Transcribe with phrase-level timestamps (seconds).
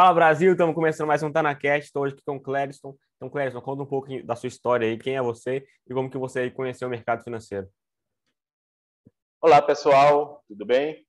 [0.00, 2.96] Fala Brasil, estamos começando mais um TanaCast, estou hoje aqui com o Clériston.
[3.16, 6.16] Então, Clériston, conta um pouco da sua história aí, quem é você e como que
[6.16, 7.68] você conheceu o mercado financeiro.
[9.40, 11.04] Olá pessoal, tudo bem?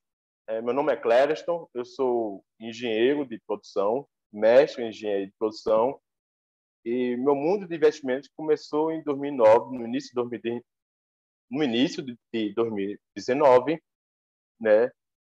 [0.47, 6.01] É, meu nome é Clériston, eu sou engenheiro de produção, mestre em engenharia de produção
[6.83, 10.63] e meu mundo de investimentos começou em 2009, no início de 2010,
[11.51, 12.17] no início de
[12.55, 13.79] 2019,
[14.59, 14.91] né?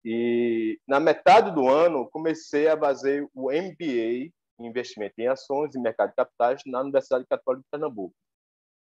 [0.09, 5.79] E na metade do ano comecei a fazer o MBA em investimento em ações e
[5.81, 8.15] mercado de capitais na Universidade Católica de Pernambuco.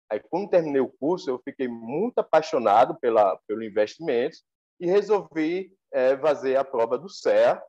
[0.09, 4.37] Aí quando terminei o curso, eu fiquei muito apaixonado pela pelo investimento
[4.79, 7.61] e resolvi é, fazer a prova do CEA,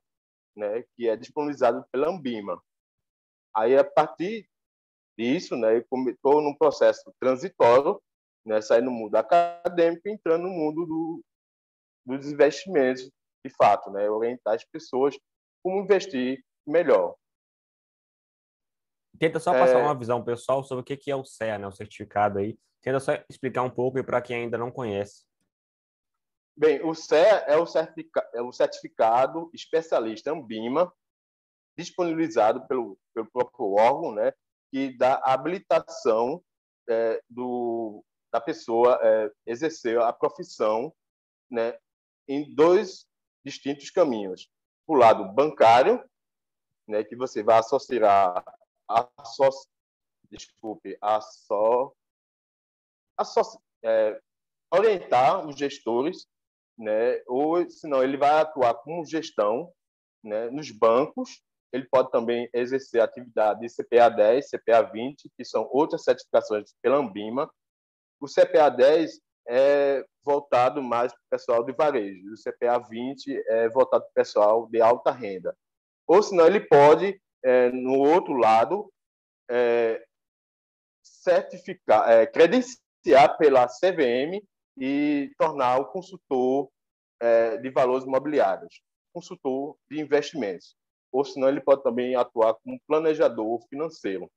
[0.56, 2.62] né, que é disponibilizado pela Ambima.
[3.56, 4.48] Aí a partir
[5.18, 8.00] disso, né, estou num processo transitório,
[8.46, 11.24] né, saindo do mundo acadêmico entrando no mundo do,
[12.06, 13.10] dos investimentos
[13.44, 14.08] de fato, né?
[14.08, 15.18] orientar as pessoas
[15.62, 17.14] como investir melhor.
[19.18, 19.82] Tenta só passar é...
[19.82, 21.66] uma visão pessoal sobre o que é o CEA, né?
[21.66, 22.58] o certificado aí.
[22.80, 25.24] Tenta só explicar um pouco para quem ainda não conhece.
[26.56, 28.28] Bem, o CEA é o, certifica...
[28.34, 30.92] é o certificado especialista Ambima,
[31.76, 34.32] disponibilizado pelo, pelo próprio órgão, né?
[34.72, 36.42] que dá habilitação
[36.88, 40.92] é, do, da pessoa é, exercer a profissão
[41.50, 41.76] né,
[42.26, 43.06] em dois
[43.44, 44.48] distintos caminhos.
[44.86, 46.02] O lado bancário,
[46.86, 48.44] né, que você vai associar
[50.30, 51.92] desculpe, a só
[53.84, 54.20] é,
[54.72, 56.26] orientar os gestores,
[56.78, 59.72] né, ou senão ele vai atuar como gestão,
[60.24, 61.42] né, nos bancos.
[61.72, 66.98] Ele pode também exercer atividade de CPA 10, CPA 20, que são outras certificações pela
[66.98, 67.50] Ambima.
[68.20, 73.68] O CPA 10 é voltado mais para o pessoal de varejo, o CPA 20 é
[73.68, 75.56] voltado para o pessoal de alta renda.
[76.06, 78.92] Ou senão ele pode, é, no outro lado,
[79.50, 80.04] é,
[81.02, 84.40] certificar, é, credenciar pela CVM
[84.78, 86.70] e tornar o consultor
[87.20, 88.80] é, de valores imobiliários,
[89.12, 90.76] consultor de investimentos.
[91.12, 94.30] Ou senão ele pode também atuar como planejador financeiro.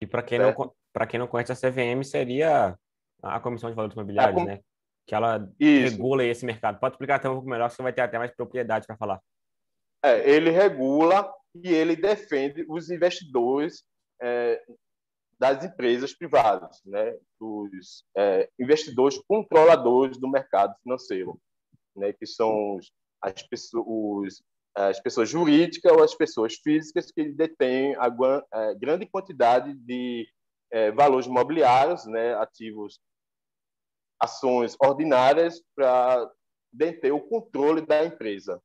[0.00, 0.54] E para quem, não,
[1.08, 2.78] quem não conhece a CVM, seria
[3.22, 4.44] a Comissão de Valores Imobiliários, com...
[4.44, 4.60] né?
[5.06, 5.92] Que ela Isso.
[5.92, 6.78] regula esse mercado.
[6.78, 9.20] Pode explicar até um pouco melhor, você vai ter até mais propriedade para falar.
[10.02, 13.84] É, ele regula e ele defende os investidores
[14.22, 14.62] é,
[15.38, 17.16] das empresas privadas, né?
[17.40, 21.40] Dos é, investidores controladores do mercado financeiro,
[21.96, 22.12] né?
[22.12, 22.78] Que são
[23.20, 24.42] as pessoas,
[24.74, 30.26] as pessoas jurídicas ou as pessoas físicas que detêm a, a é, grande quantidade de
[30.70, 33.00] é, valores imobiliários, né, ativos
[34.20, 36.30] ações ordinárias para
[36.72, 38.62] deter o controle da empresa.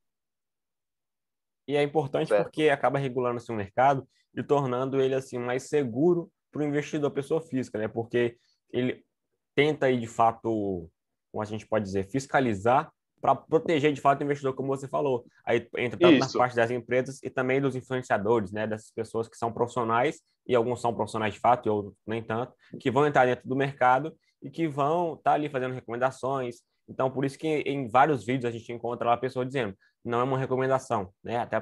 [1.68, 2.44] E é importante certo.
[2.44, 7.10] porque acaba regulando assim, o mercado e tornando ele assim mais seguro para o investidor,
[7.12, 7.88] pessoa física, né?
[7.88, 8.38] Porque
[8.72, 9.04] ele
[9.56, 10.90] tenta aí de fato,
[11.32, 15.26] como a gente pode dizer, fiscalizar para proteger de fato o investidor, como você falou.
[15.44, 16.38] Aí entra tanto Isso.
[16.38, 18.68] na parte das empresas e também dos influenciadores, né?
[18.68, 22.54] Dessas pessoas que são profissionais e alguns são profissionais de fato e outros nem tanto,
[22.80, 26.58] que vão entrar dentro do mercado e que vão estar tá ali fazendo recomendações.
[26.88, 30.20] Então, por isso que em vários vídeos a gente encontra lá a pessoa dizendo, não
[30.20, 31.40] é uma recomendação, né?
[31.40, 31.58] Até,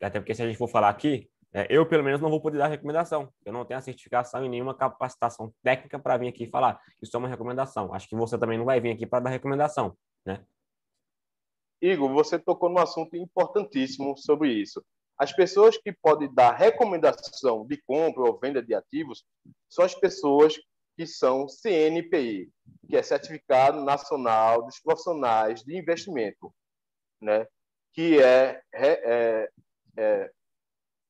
[0.00, 2.58] até porque se a gente for falar aqui, é, eu pelo menos não vou poder
[2.58, 3.32] dar recomendação.
[3.44, 6.80] Eu não tenho a certificação e nenhuma capacitação técnica para vir aqui falar.
[7.02, 7.92] Isso é uma recomendação.
[7.92, 10.44] Acho que você também não vai vir aqui para dar recomendação, né?
[11.82, 14.84] Igor, você tocou num assunto importantíssimo sobre isso.
[15.18, 19.24] As pessoas que podem dar recomendação de compra ou venda de ativos
[19.68, 20.56] são as pessoas
[20.98, 22.52] que são CNPI,
[22.88, 26.52] que é Certificado Nacional dos Profissionais de Investimento,
[27.22, 27.46] né?
[27.92, 29.48] que é, é,
[29.96, 30.32] é,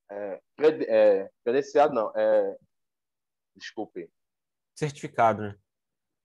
[0.06, 2.56] é, é credenciado, não, é,
[3.56, 4.10] desculpe.
[4.74, 5.58] Certificado, né?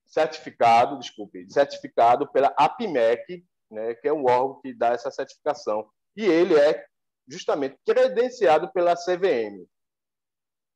[0.08, 5.90] Certificado, desculpe, certificado pela APMEC, né, que é o órgão que dá essa certificação.
[6.18, 6.86] E ele é
[7.30, 9.66] justamente credenciado pela CVM,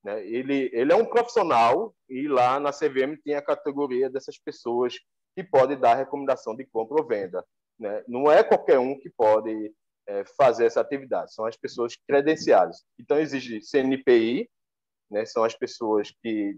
[0.03, 0.25] né?
[0.25, 4.95] Ele, ele é um profissional e lá na CVM tem a categoria dessas pessoas
[5.35, 7.45] que pode dar recomendação de compra ou venda.
[7.79, 8.03] Né?
[8.07, 9.71] Não é qualquer um que pode
[10.07, 12.83] é, fazer essa atividade, são as pessoas credenciadas.
[12.99, 14.49] Então, existe CNPI,
[15.11, 15.25] né?
[15.25, 16.57] são as pessoas que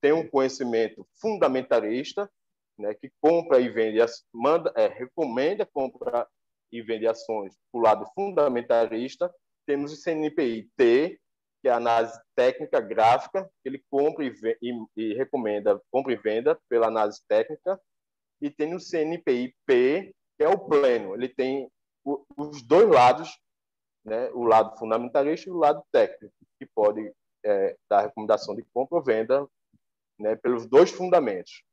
[0.00, 2.30] têm um conhecimento fundamentalista,
[2.78, 2.94] né?
[2.94, 3.98] que compra e vende,
[4.32, 6.28] manda, é, recomenda compra
[6.70, 9.32] e vende ações para o lado fundamentalista.
[9.66, 11.20] Temos o CNPI T,
[11.64, 16.60] que é a análise técnica gráfica, ele compra e, e, e, recomenda compra e venda
[16.68, 17.80] pela análise técnica,
[18.38, 21.14] e tem o CNPI-P, que é o pleno.
[21.14, 21.66] Ele tem
[22.04, 23.40] o, os dois lados
[24.04, 27.10] né, o lado fundamentalista e o lado técnico, que pode
[27.42, 29.48] é, dar recomendação de compra ou venda
[30.18, 31.64] né, pelos dois fundamentos.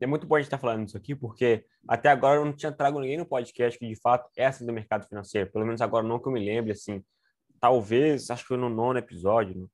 [0.00, 2.72] É muito bom a gente estar falando isso aqui, porque até agora eu não tinha
[2.72, 5.52] trago ninguém no podcast que, de fato, é assim do mercado financeiro.
[5.52, 7.04] Pelo menos agora não que eu me lembre, assim.
[7.60, 9.66] Talvez, acho que foi no nono episódio, né?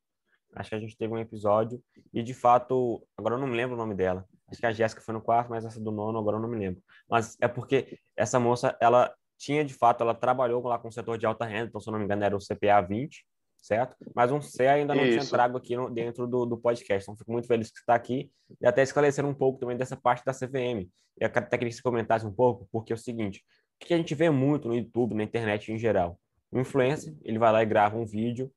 [0.57, 3.77] acho que a gente teve um episódio e, de fato, agora eu não me lembro
[3.77, 4.25] o nome dela.
[4.49, 6.57] Acho que a Jéssica foi no quarto, mas essa do nono agora eu não me
[6.57, 6.83] lembro.
[7.09, 11.19] Mas é porque essa moça, ela tinha, de fato, ela trabalhou lá com o setor
[11.19, 13.25] de alta renda, então, se eu não me engano, era o CPA 20,
[13.61, 13.97] certo?
[14.15, 15.19] Mas um C ainda não Isso.
[15.19, 17.05] tinha trago aqui no, dentro do, do podcast.
[17.05, 18.31] Então, fico muito feliz que está aqui
[18.61, 20.89] e até esclarecer um pouco também dessa parte da CVM.
[21.19, 23.43] Eu até queria que você comentasse um pouco, porque é o seguinte,
[23.81, 26.19] o que a gente vê muito no YouTube, na internet em geral?
[26.57, 28.51] O influencer, ele vai lá e grava um vídeo,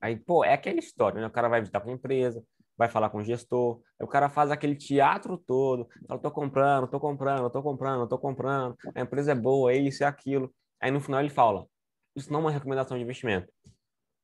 [0.00, 1.26] aí, pô, é aquela história, né?
[1.26, 2.40] O cara vai visitar com a empresa,
[2.76, 6.86] vai falar com o gestor, aí o cara faz aquele teatro todo, fala, tô comprando,
[6.86, 10.54] tô comprando, tô comprando, tô comprando, a empresa é boa, é isso, é aquilo.
[10.80, 11.66] Aí no final ele fala,
[12.14, 13.52] isso não é uma recomendação de investimento.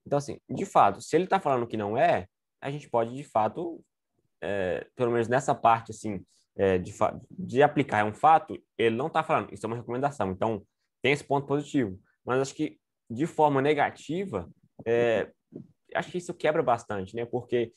[0.07, 2.29] Então, assim, de fato, se ele está falando que não é,
[2.61, 3.85] a gente pode, de fato,
[4.41, 6.25] é, pelo menos nessa parte, assim,
[6.55, 6.95] é, de,
[7.31, 10.31] de aplicar é um fato, ele não está falando, isso é uma recomendação.
[10.31, 10.65] Então,
[11.03, 11.99] tem esse ponto positivo.
[12.25, 12.79] Mas acho que,
[13.11, 14.49] de forma negativa,
[14.87, 15.31] é,
[15.95, 17.25] acho que isso quebra bastante, né?
[17.25, 17.73] Porque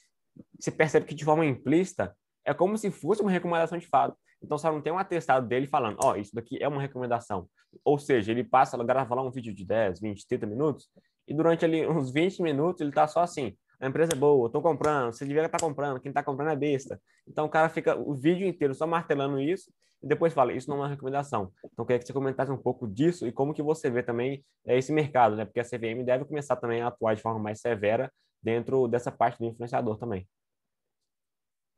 [0.59, 2.15] você percebe que, de forma implícita,
[2.45, 4.17] é como se fosse uma recomendação de fato.
[4.41, 7.49] Então, só não tem um atestado dele falando, ó, oh, isso daqui é uma recomendação.
[7.83, 10.89] Ou seja, ele passa, grava lá um vídeo de 10, 20, 30 minutos,
[11.27, 14.61] e durante ali uns 20 minutos ele tá só assim, a empresa é boa, tô
[14.61, 16.99] comprando, você devia estar tá comprando, quem tá comprando é besta.
[17.27, 19.71] Então o cara fica o vídeo inteiro só martelando isso
[20.01, 21.51] e depois fala, isso não é uma recomendação.
[21.65, 24.43] Então eu queria que você comentasse um pouco disso e como que você vê também
[24.65, 25.45] é, esse mercado, né?
[25.45, 29.39] Porque a CVM deve começar também a atuar de forma mais severa dentro dessa parte
[29.39, 30.27] do influenciador também.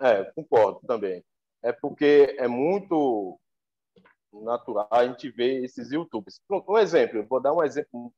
[0.02, 1.24] É, concordo também.
[1.62, 3.38] É porque é muito
[4.32, 6.40] natural a gente ver esses youtubers.
[6.50, 8.14] Um exemplo, vou dar um exemplo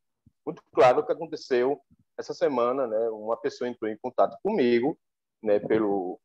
[0.45, 1.79] muito claro que aconteceu
[2.21, 3.09] essa semana, né?
[3.09, 4.97] Uma pessoa entrou em contato comigo,
[5.43, 5.59] né?
[5.59, 6.19] Pelo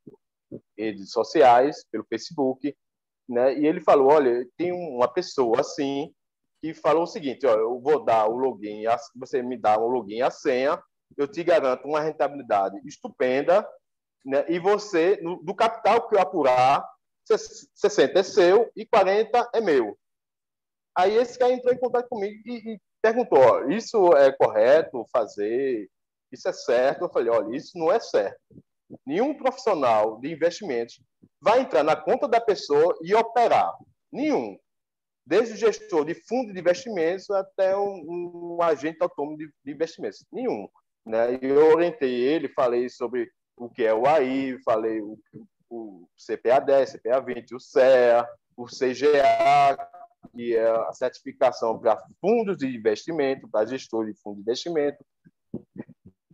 [0.79, 2.75] redes sociais, pelo Facebook,
[3.29, 3.59] né?
[3.59, 6.13] E ele falou, olha, tem uma pessoa assim
[6.63, 8.85] que falou o seguinte, ó, eu vou dar o login,
[9.15, 10.83] você me dá o login e a senha,
[11.17, 13.69] eu te garanto uma rentabilidade estupenda,
[14.25, 14.45] né?
[14.49, 16.87] E você, no, do capital que eu apurar,
[17.25, 19.99] 60 é seu e 40 é meu.
[20.97, 25.89] Aí esse cara entrou em contato comigo e, e perguntou: isso é correto fazer?
[26.33, 27.03] Isso é certo?
[27.03, 28.39] Eu falei: olha, isso não é certo.
[29.05, 31.01] Nenhum profissional de investimentos
[31.41, 33.73] vai entrar na conta da pessoa e operar.
[34.13, 34.59] Nenhum.
[35.25, 40.25] Desde o gestor de fundo de investimentos até um, um agente autônomo de, de, investimentos.
[40.33, 40.69] Nenhum.
[41.05, 41.39] Né?
[41.43, 45.19] Eu orientei ele, falei sobre o que é o AI, falei o,
[45.69, 49.77] o CPA 10, CPA 20, o CEA, o CGA,
[50.35, 55.05] que é a certificação para fundos de investimento, para gestores de fundo de investimento,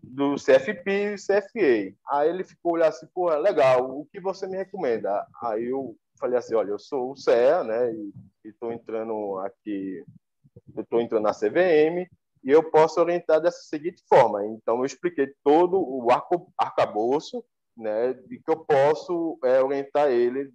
[0.03, 1.97] do CFP e CFA.
[2.11, 5.27] Aí ele ficou olhando assim, pô, legal, o que você me recomenda?
[5.43, 8.13] Aí eu falei assim, olha, eu sou o CEA, né, e
[8.45, 10.05] estou entrando aqui,
[10.77, 12.07] estou entrando na CVM,
[12.45, 14.45] e eu posso orientar dessa seguinte forma.
[14.47, 16.09] Então, eu expliquei todo o
[16.59, 17.43] arcabouço,
[17.77, 20.53] né, de que eu posso é, orientar ele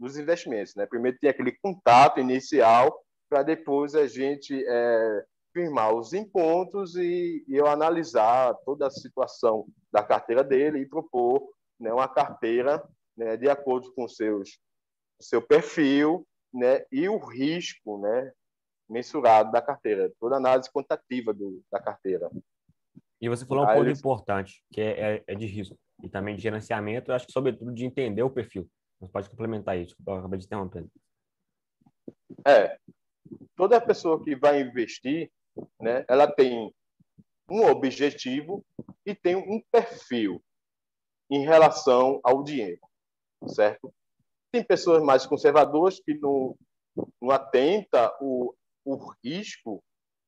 [0.00, 0.74] dos investimentos.
[0.74, 0.86] Né?
[0.86, 2.98] Primeiro tem aquele contato inicial
[3.28, 9.66] para depois a gente é, firmar os encontros e, e, eu analisar toda a situação
[9.92, 12.82] da carteira dele e propor né, uma carteira
[13.16, 14.58] né, de acordo com seus
[15.20, 18.32] seu perfil né, e o risco né,
[18.88, 22.30] mensurado da carteira, toda análise quantitativa do, da carteira.
[23.20, 23.98] E você falou um Aí ponto eles...
[23.98, 27.72] importante, que é, é, é, de risco e também de gerenciamento, eu acho que sobretudo
[27.72, 28.66] de entender o perfil.
[29.00, 30.86] Mas pode complementar isso, eu acabei de interromper.
[32.46, 32.78] É,
[33.56, 35.30] toda pessoa que vai investir,
[35.80, 36.72] né, ela tem
[37.48, 38.64] um objetivo
[39.04, 40.42] e tem um perfil
[41.30, 42.80] em relação ao dinheiro,
[43.48, 43.92] certo?
[44.52, 46.56] Tem pessoas mais conservadoras que não,
[47.20, 48.54] não atenta o,
[48.84, 49.82] o risco,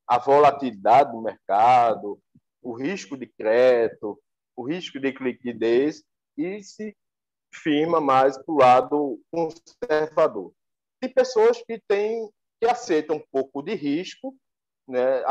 [0.07, 2.21] a volatilidade do mercado,
[2.62, 4.21] o risco de crédito,
[4.57, 6.05] o risco de liquidez
[6.37, 6.97] e se
[7.52, 10.52] firma mais para o lado conservador.
[11.00, 12.28] Tem pessoas que têm
[12.61, 14.37] que aceitam um pouco de risco,
[14.87, 15.25] né,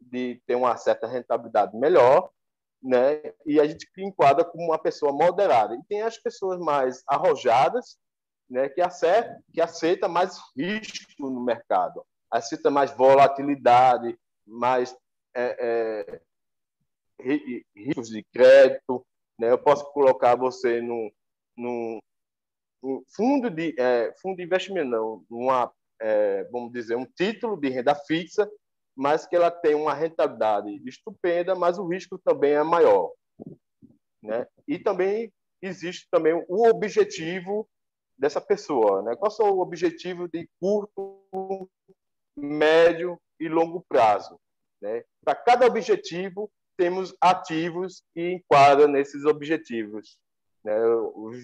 [0.00, 2.30] de ter uma certa rentabilidade melhor,
[2.82, 5.74] né, e a gente enquadra como uma pessoa moderada.
[5.74, 7.98] E tem as pessoas mais arrojadas,
[8.48, 14.96] né, que aceita, que aceita mais risco no mercado, aceita mais volatilidade, mais
[15.34, 16.20] é,
[17.20, 19.04] é, riscos de crédito.
[19.38, 19.50] Né?
[19.50, 21.12] Eu posso colocar você no,
[21.58, 21.98] num,
[23.14, 27.94] fundo de é, fundo de investimento não, numa é, vamos dizer um título de renda
[27.94, 28.48] fixa
[28.98, 33.12] mas que ela tem uma rentabilidade estupenda, mas o risco também é maior.
[34.20, 34.44] Né?
[34.66, 37.68] E também existe também o objetivo
[38.18, 39.02] dessa pessoa.
[39.02, 39.14] Né?
[39.14, 41.70] Qual é o objetivo de curto,
[42.36, 44.36] médio e longo prazo?
[44.82, 45.04] Né?
[45.24, 50.18] Para cada objetivo, temos ativos que enquadram nesses objetivos.
[50.64, 50.74] Né?
[51.14, 51.36] Os,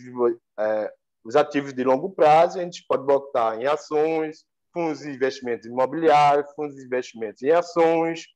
[0.58, 0.92] é,
[1.24, 6.52] os ativos de longo prazo, a gente pode botar em ações, fundos de investimentos imobiliários,
[6.54, 8.26] fundos de investimentos em ações.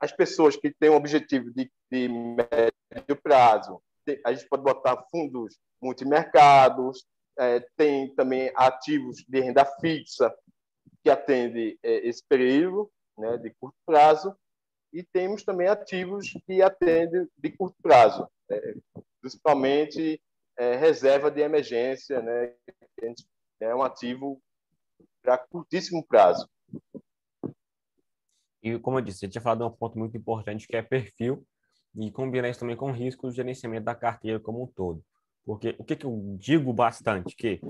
[0.00, 3.80] As pessoas que têm um objetivo de, de médio prazo,
[4.24, 7.06] a gente pode botar fundos multimercados,
[7.38, 10.34] é, tem também ativos de renda fixa
[11.02, 14.34] que atendem é, esse período né, de curto prazo,
[14.92, 18.74] e temos também ativos que atendem de curto prazo, é,
[19.24, 20.20] principalmente
[20.58, 22.52] é, reserva de emergência, né,
[23.58, 24.38] é um ativo
[25.22, 26.46] para curtíssimo prazo.
[28.62, 31.42] E como eu disse, você tinha falado de um ponto muito importante que é perfil
[31.96, 35.02] e combinar isso também com o risco de gerenciamento da carteira como um todo.
[35.42, 37.34] Porque o que, que eu digo bastante?
[37.34, 37.62] Que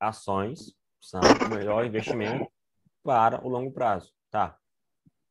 [0.00, 2.50] ações são o melhor investimento
[3.04, 4.12] para o longo prazo.
[4.30, 4.58] Tá.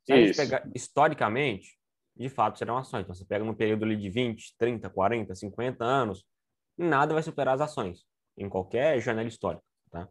[0.06, 1.79] Se a gente pegar historicamente,
[2.20, 3.04] de fato serão ações.
[3.04, 6.26] Então, você pega no período ali de 20, 30, 40, 50 anos,
[6.78, 8.06] nada vai superar as ações,
[8.38, 9.64] em qualquer janela histórica.
[9.90, 10.08] Tá?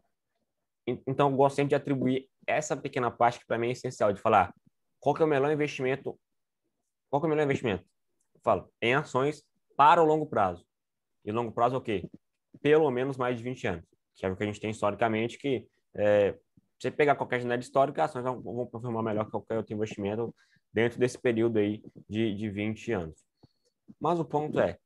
[0.87, 4.19] Então, eu gosto sempre de atribuir essa pequena parte que para mim é essencial, de
[4.19, 4.51] falar
[4.99, 6.19] qual que é o melhor investimento.
[7.09, 7.83] Qual que é o melhor investimento?
[8.33, 9.43] Eu falo, em ações
[9.77, 10.65] para o longo prazo.
[11.23, 12.09] E longo prazo é o quê?
[12.59, 13.85] Pelo menos mais de 20 anos,
[14.15, 16.35] que é o que a gente tem historicamente, que é,
[16.79, 20.33] você pegar qualquer janela histórica, ações vão performar melhor que qualquer outro investimento
[20.73, 23.25] dentro desse período aí de, de 20 anos.
[23.99, 24.77] Mas o ponto é,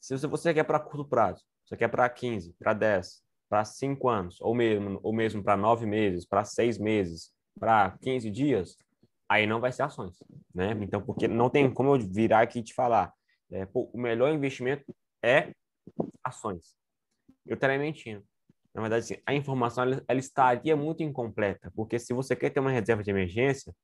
[0.00, 4.40] se você quer para curto prazo, você quer para 15, para 10, para 5 anos,
[4.40, 8.76] ou mesmo, ou mesmo para 9 meses, para 6 meses, para 15 dias,
[9.28, 10.16] aí não vai ser ações,
[10.54, 10.72] né?
[10.80, 13.12] Então, porque não tem como eu virar aqui e te falar,
[13.50, 14.84] é, pô, o melhor investimento
[15.22, 15.52] é
[16.24, 16.74] ações.
[17.46, 18.24] Eu estaria mentindo.
[18.74, 22.60] Na verdade, assim, a informação ela, ela, estaria muito incompleta, porque se você quer ter
[22.60, 23.74] uma reserva de emergência,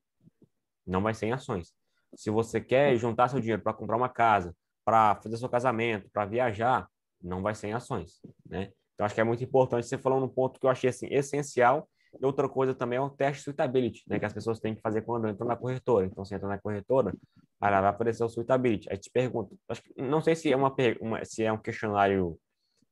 [0.87, 1.73] não vai ser em ações.
[2.14, 6.25] Se você quer juntar seu dinheiro para comprar uma casa, para fazer seu casamento, para
[6.25, 6.88] viajar,
[7.23, 8.71] não vai ser em ações, né?
[8.95, 9.87] Então, acho que é muito importante.
[9.87, 11.88] Você falou num ponto que eu achei assim, essencial.
[12.19, 14.19] E outra coisa também é o teste suitability, né?
[14.19, 16.07] Que as pessoas têm que fazer quando entram na corretora.
[16.07, 17.12] Então, você entra na corretora,
[17.61, 18.88] aí vai aparecer o suitability.
[18.90, 22.38] Aí te pergunta, acho que, não sei se é uma, uma se é um questionário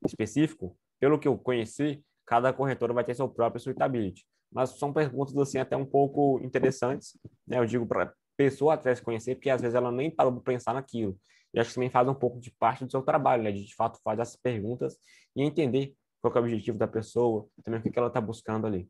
[0.05, 4.27] específico, pelo que eu conheci, cada corretora vai ter seu próprio suitability.
[4.55, 7.59] Mas são perguntas assim até um pouco interessantes, né?
[7.59, 10.73] Eu digo para pessoa até se conhecer, porque às vezes ela nem parou para pensar
[10.75, 11.19] naquilo.
[11.53, 13.51] E acho que também faz um pouco de parte do seu trabalho, né?
[13.51, 14.97] De, de fato fazer essas perguntas
[15.35, 18.89] e entender qual é o objetivo da pessoa, também o que ela está buscando ali.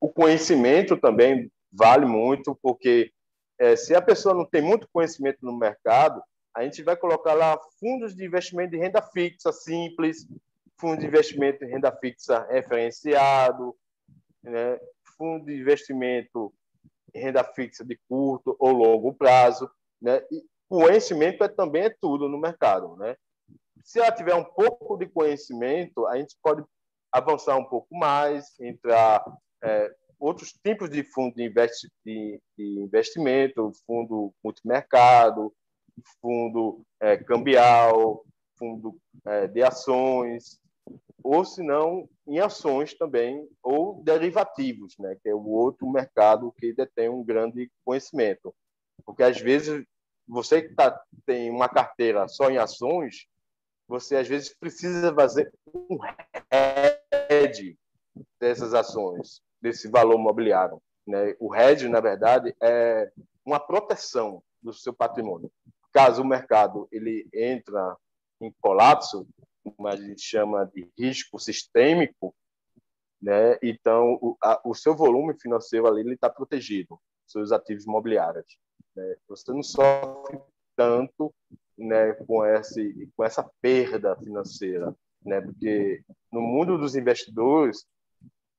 [0.00, 3.12] O conhecimento também vale muito, porque
[3.58, 6.22] é, se a pessoa não tem muito conhecimento no mercado,
[6.54, 10.26] a gente vai colocar lá fundos de investimento de renda fixa simples,
[10.80, 13.76] fundo de investimento de renda fixa referenciado,
[14.42, 14.78] né?
[15.16, 16.52] fundo de investimento
[17.14, 20.22] em renda fixa de curto ou longo prazo, né?
[20.30, 23.16] E conhecimento é também é tudo no mercado, né?
[23.82, 26.62] Se ela tiver um pouco de conhecimento, a gente pode
[27.10, 29.24] avançar um pouco mais, entrar
[29.62, 35.52] é, outros tipos de fundo de, investi de, de investimento, fundo multimercado,
[36.20, 38.24] fundo é, cambial,
[38.58, 40.60] fundo é, de ações,
[41.22, 46.72] ou se não em ações também, ou derivativos, né, que é o outro mercado que
[46.72, 48.54] detém um grande conhecimento.
[49.04, 49.84] Porque às vezes
[50.26, 53.26] você que tá, tem uma carteira só em ações,
[53.86, 55.98] você às vezes precisa fazer um
[57.30, 57.78] hedge
[58.38, 60.80] dessas ações, desse valor mobiliário.
[61.06, 61.34] Né?
[61.40, 63.10] O hedge, na verdade, é
[63.44, 65.50] uma proteção do seu patrimônio.
[65.92, 67.96] Caso o mercado ele entra
[68.40, 69.26] em colapso,
[69.86, 72.34] a gente chama de risco sistêmico,
[73.20, 73.58] né?
[73.62, 78.58] Então o, a, o seu volume financeiro ali está protegido, seus ativos imobiliários.
[78.94, 79.16] Né?
[79.28, 80.40] Você não sofre
[80.76, 81.34] tanto,
[81.76, 82.12] né?
[82.12, 84.94] Com esse com essa perda financeira,
[85.24, 85.40] né?
[85.40, 87.84] Porque no mundo dos investidores,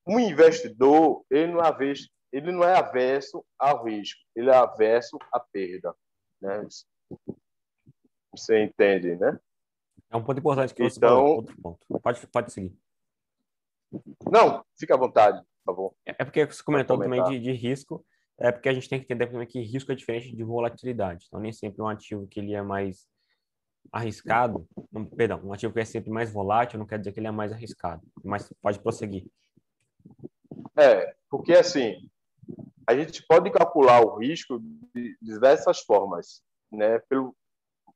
[0.05, 5.17] um investidor ele não é avesso, ele não é avesso ao risco, ele é avesso
[5.31, 5.95] à perda,
[6.41, 6.67] né?
[8.31, 9.39] Você entende, né?
[10.11, 11.35] É um ponto importante que você então, falou.
[11.37, 11.79] Outro ponto.
[12.01, 12.75] Pode, pode seguir.
[14.31, 15.95] Não, fica à vontade, por favor.
[16.05, 18.05] É, é porque você comentou também de, de, risco,
[18.39, 21.25] é porque a gente tem que entender também que risco é diferente de volatilidade.
[21.27, 23.07] Então, nem sempre um ativo que ele é mais
[23.91, 27.27] arriscado, não, perdão, um ativo que é sempre mais volátil não quer dizer que ele
[27.27, 29.25] é mais arriscado, mas pode prosseguir.
[30.77, 31.95] É, porque assim,
[32.87, 34.59] a gente pode calcular o risco
[34.93, 36.99] de diversas formas, né?
[37.09, 37.35] Pelo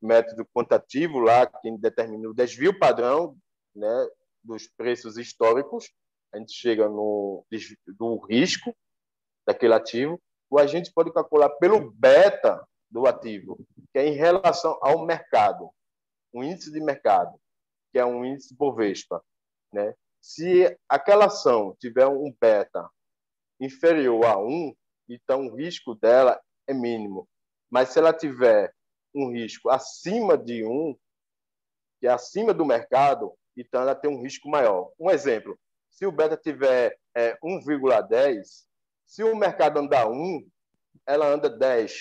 [0.05, 3.37] método quantitativo lá que determina o desvio padrão,
[3.75, 4.07] né,
[4.43, 5.91] dos preços históricos,
[6.33, 7.45] a gente chega no
[7.87, 8.75] do risco
[9.45, 10.21] daquele ativo,
[10.57, 13.57] a gente pode calcular pelo beta do ativo,
[13.91, 15.71] que é em relação ao mercado,
[16.33, 17.39] um índice de mercado,
[17.91, 19.23] que é um índice Bovespa,
[19.71, 19.95] né?
[20.21, 22.87] Se aquela ação tiver um beta
[23.59, 24.75] inferior a 1,
[25.09, 27.27] então o risco dela é mínimo.
[27.69, 28.73] Mas se ela tiver
[29.13, 30.95] um risco acima de 1,
[31.99, 34.91] que é acima do mercado, então ela tem um risco maior.
[34.99, 35.57] Um exemplo,
[35.89, 38.65] se o beta tiver é, 1,10,
[39.05, 40.47] se o mercado andar 1,
[41.05, 41.91] ela anda 10.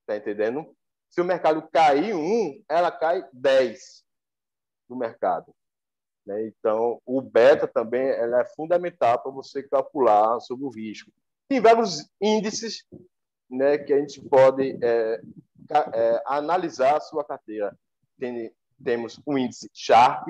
[0.00, 0.76] Está entendendo?
[1.08, 4.04] Se o mercado cair 1, ela cai 10
[4.88, 5.54] do mercado.
[6.26, 6.46] Né?
[6.46, 11.10] Então, o beta também ela é fundamental para você calcular sobre o risco.
[11.48, 12.84] Tem vários índices
[13.50, 15.20] né, que a gente pode é,
[15.94, 17.76] é, analisar a sua carteira.
[18.18, 20.28] Tem, temos o índice Sharp,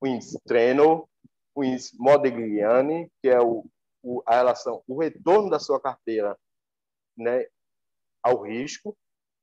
[0.00, 1.08] o índice Treno,
[1.54, 3.64] o índice Modigliani, que é o,
[4.02, 6.36] o, a relação, o retorno da sua carteira
[7.16, 7.46] né,
[8.22, 8.96] ao risco.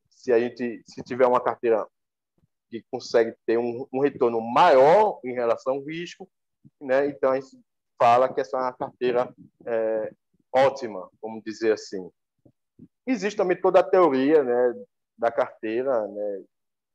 [0.09, 1.88] Se a gente se tiver uma carteira
[2.69, 6.29] que consegue ter um, um retorno maior em relação ao risco,
[6.81, 7.07] né?
[7.07, 7.57] Então a gente
[7.97, 9.33] fala que essa é uma carteira
[9.65, 10.12] é,
[10.53, 12.09] ótima, vamos dizer assim.
[13.07, 14.85] Existe também toda a teoria, né,
[15.17, 16.43] da carteira, né,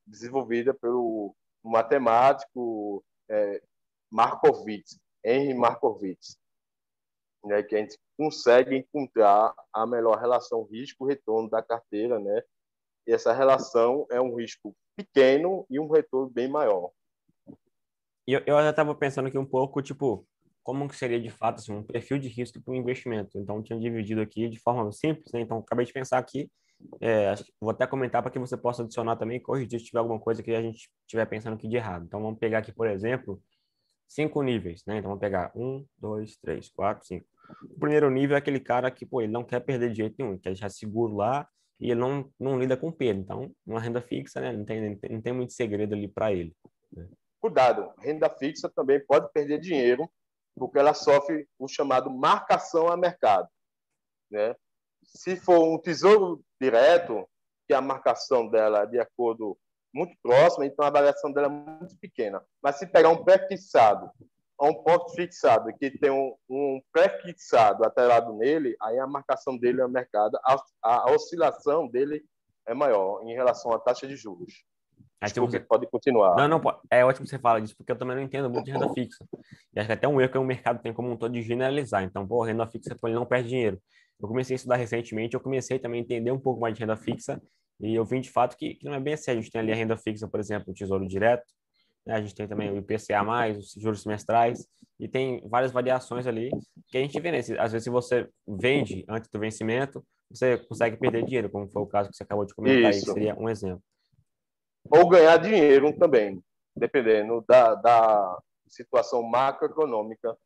[0.06, 3.62] desenvolvida pelo matemático é,
[4.10, 6.36] Markowitz, Henry Markowitz,
[7.44, 12.42] né, que a gente consegue encontrar a melhor relação risco-retorno da carteira, né?
[13.06, 16.92] E essa relação é um risco pequeno e um retorno bem maior.
[18.26, 20.24] Eu, eu já estava pensando aqui um pouco, tipo,
[20.62, 23.38] como que seria de fato assim, um perfil de risco para o investimento.
[23.38, 25.40] Então, tinha dividido aqui de forma simples, né?
[25.40, 26.50] Então, acabei de pensar aqui,
[27.00, 30.42] é, vou até comentar para que você possa adicionar também corrigir se tiver alguma coisa
[30.42, 32.04] que a gente estiver pensando aqui de errado.
[32.04, 33.40] Então, vamos pegar aqui, por exemplo,
[34.08, 34.98] cinco níveis, né?
[34.98, 37.26] Então, vamos pegar um, dois, três, quatro, cinco.
[37.64, 40.38] O primeiro nível é aquele cara que, pô, ele não quer perder de jeito nenhum,
[40.38, 41.46] quer deixar seguro lá
[41.80, 43.20] e ele não, não lida com perda.
[43.20, 44.52] Então, uma renda fixa, né?
[44.52, 46.54] Não tem, não tem muito segredo ali para ele.
[46.92, 47.08] Né?
[47.40, 50.08] Cuidado, renda fixa também pode perder dinheiro,
[50.56, 53.48] porque ela sofre o chamado marcação a mercado.
[54.30, 54.54] Né?
[55.02, 57.28] Se for um tesouro direto,
[57.66, 59.58] que a marcação dela é de acordo
[59.94, 62.42] muito próxima, então a variação dela é muito pequena.
[62.62, 64.10] Mas se pegar um pré-fixado
[64.62, 69.88] um ponto fixado que tem um, um pré-fixado atrelado nele, aí a marcação dele é
[69.88, 72.24] mercado, a, a, oscilação dele
[72.66, 74.64] é maior em relação à taxa de juros.
[75.26, 75.60] Desculpa, você...
[75.60, 76.36] pode continuar.
[76.36, 78.72] Não, não, é ótimo que você fala disso, porque eu também não entendo muito de
[78.72, 79.24] renda fixa.
[79.74, 82.02] E acho que até um erro que o mercado tem como um todo de generalizar.
[82.02, 83.80] Então, pô, renda fixa, ele não perde dinheiro.
[84.20, 86.96] Eu comecei a estudar recentemente, eu comecei também a entender um pouco mais de renda
[86.96, 87.42] fixa,
[87.80, 89.32] e eu vi de fato que, que não é bem assim.
[89.32, 91.44] A gente tem ali a renda fixa, por exemplo, o Tesouro Direto,
[92.06, 92.14] né?
[92.14, 93.22] A gente tem também o IPCA+,
[93.56, 94.66] os juros semestrais,
[94.98, 96.50] e tem várias variações ali
[96.88, 97.32] que a gente vê.
[97.32, 97.38] Né?
[97.38, 101.86] Às vezes, se você vende antes do vencimento, você consegue perder dinheiro, como foi o
[101.86, 103.10] caso que você acabou de comentar Isso.
[103.10, 103.82] aí, seria um exemplo.
[104.94, 106.42] Ou ganhar dinheiro também,
[106.76, 110.36] dependendo da, da situação macroeconômica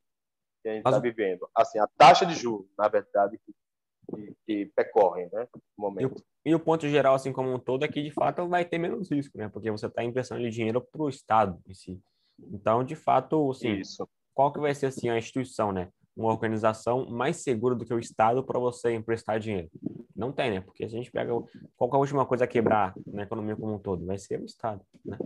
[0.62, 1.48] que a gente está vivendo.
[1.54, 6.22] Assim, a taxa de juros, na verdade, que, que percorrem, né, no momento.
[6.44, 8.78] E, e, o ponto geral, assim como um todo, é que de fato vai ter
[8.78, 12.00] menos risco, né, porque você está emprestando dinheiro para o Estado em si.
[12.38, 14.08] Então, de fato, assim, Isso.
[14.32, 15.90] qual que vai ser assim a instituição, né?
[16.16, 19.70] Uma organização mais segura do que o Estado para você emprestar dinheiro?
[20.14, 20.60] Não tem, né?
[20.62, 21.32] Porque a gente pega
[21.76, 24.44] qual é a última coisa a quebrar na economia como um todo, vai ser o
[24.44, 25.18] Estado, né?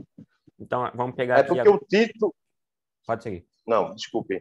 [0.59, 2.35] Então, vamos pegar É porque o título
[3.07, 3.46] Pode seguir.
[3.66, 4.40] Não, desculpe.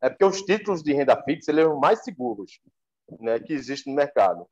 [0.00, 2.60] É porque os títulos de renda fixa eles são mais seguros
[3.20, 4.48] né, que existe no mercado.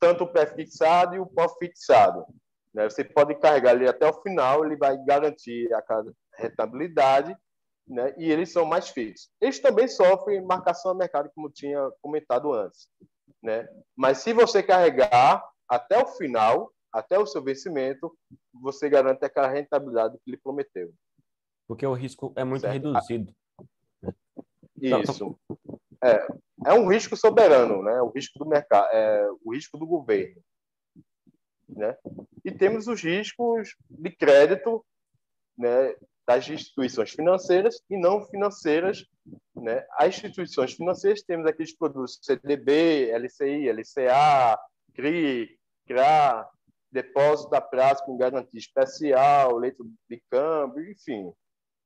[0.00, 2.26] Tanto o pré-fixado e o pós-fixado.
[2.72, 2.90] Né?
[2.90, 5.82] Você pode carregar ele até o final, ele vai garantir a
[6.36, 7.36] rentabilidade
[7.86, 8.14] né?
[8.16, 9.30] e eles são mais fixos.
[9.40, 12.88] Eles também sofrem marcação a mercado, como tinha comentado antes.
[13.42, 13.68] Né?
[13.96, 18.16] Mas se você carregar até o final, até o seu vencimento,
[18.52, 20.92] você garante aquela rentabilidade que ele prometeu.
[21.66, 22.72] Porque o risco é muito certo?
[22.72, 23.34] reduzido.
[24.80, 25.38] Isso.
[26.02, 26.26] É,
[26.66, 28.00] é um risco soberano, né?
[28.02, 30.42] O risco do mercado, é, o risco do governo,
[31.68, 31.96] né?
[32.44, 34.84] E temos os riscos de crédito,
[35.56, 35.94] né?
[36.26, 39.04] Das instituições financeiras e não financeiras,
[39.54, 39.84] né?
[39.98, 44.58] As instituições financeiras temos aqueles produtos CDB, LCI, LCA,
[44.94, 46.48] CRI, CRA,
[46.90, 51.32] depósito a prazo com garantia especial, leito de câmbio, enfim.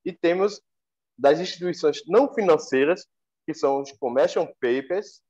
[0.05, 0.61] E temos
[1.16, 3.07] das instituições não financeiras
[3.44, 5.22] que são os commercial papers,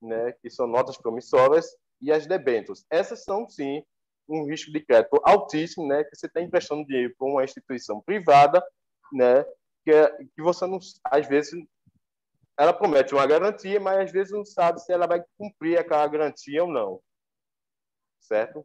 [0.00, 1.66] né, que são notas promissoras,
[2.00, 2.84] e as debêntures.
[2.90, 3.82] Essas são, sim,
[4.28, 8.62] um risco de crédito altíssimo, né, que você está emprestando dinheiro para uma instituição privada,
[9.12, 9.44] né,
[9.84, 11.52] que, é, que você não, às vezes,
[12.58, 16.62] ela promete uma garantia, mas às vezes não sabe se ela vai cumprir aquela garantia
[16.62, 17.00] ou não,
[18.20, 18.64] certo?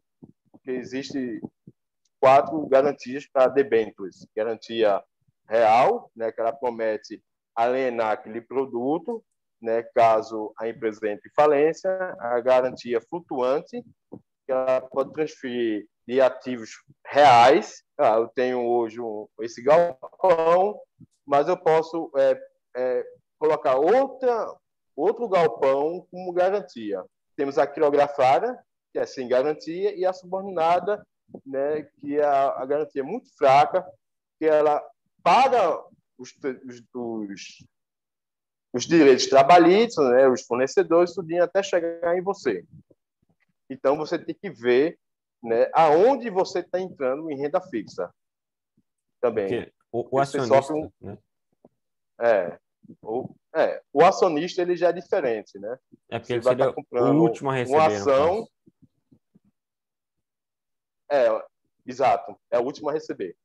[0.52, 1.42] Porque existe
[2.20, 5.04] quatro garantias para debêntures: garantia
[5.48, 7.22] real, né, que ela promete
[7.56, 9.24] alienar aquele produto,
[9.62, 13.84] né, caso a empresa entre em falência, a garantia flutuante,
[14.52, 16.72] ela pode transferir de ativos
[17.06, 17.84] reais.
[17.98, 20.80] Ah, eu tenho hoje um, esse galpão,
[21.26, 22.40] mas eu posso é,
[22.76, 23.06] é,
[23.38, 24.52] colocar outra,
[24.96, 27.04] outro galpão como garantia.
[27.36, 28.58] Temos a quilografada,
[28.92, 31.06] que é sem garantia, e a subordinada,
[31.46, 33.86] né, que é a, a garantia muito fraca,
[34.40, 34.84] que ela
[35.24, 35.80] paga
[36.18, 36.34] os,
[36.66, 37.42] os, os,
[38.74, 42.66] os direitos trabalhistas, né, os fornecedores, tudo até chegar em você.
[43.70, 44.98] Então, você tem que ver
[45.44, 48.14] né, aonde você está entrando em renda fixa.
[49.22, 49.72] Também.
[49.92, 50.92] o, o acionista, um...
[51.02, 51.18] né?
[52.22, 52.60] É,
[53.02, 55.78] o, é, o acionista ele já é diferente, né?
[56.10, 57.78] É porque você ele seria tá o último a receber.
[57.78, 58.48] Uma ação.
[61.12, 61.46] É,
[61.86, 62.40] exato.
[62.52, 63.36] É o último a receber.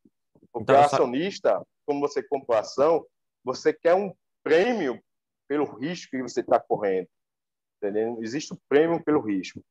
[0.52, 3.04] Porque então, o acionista, como você compra ação,
[3.44, 5.02] você quer um prêmio
[5.48, 7.08] pelo risco que você está correndo.
[7.76, 8.18] Entendeu?
[8.22, 9.62] Existe o um prêmio pelo risco.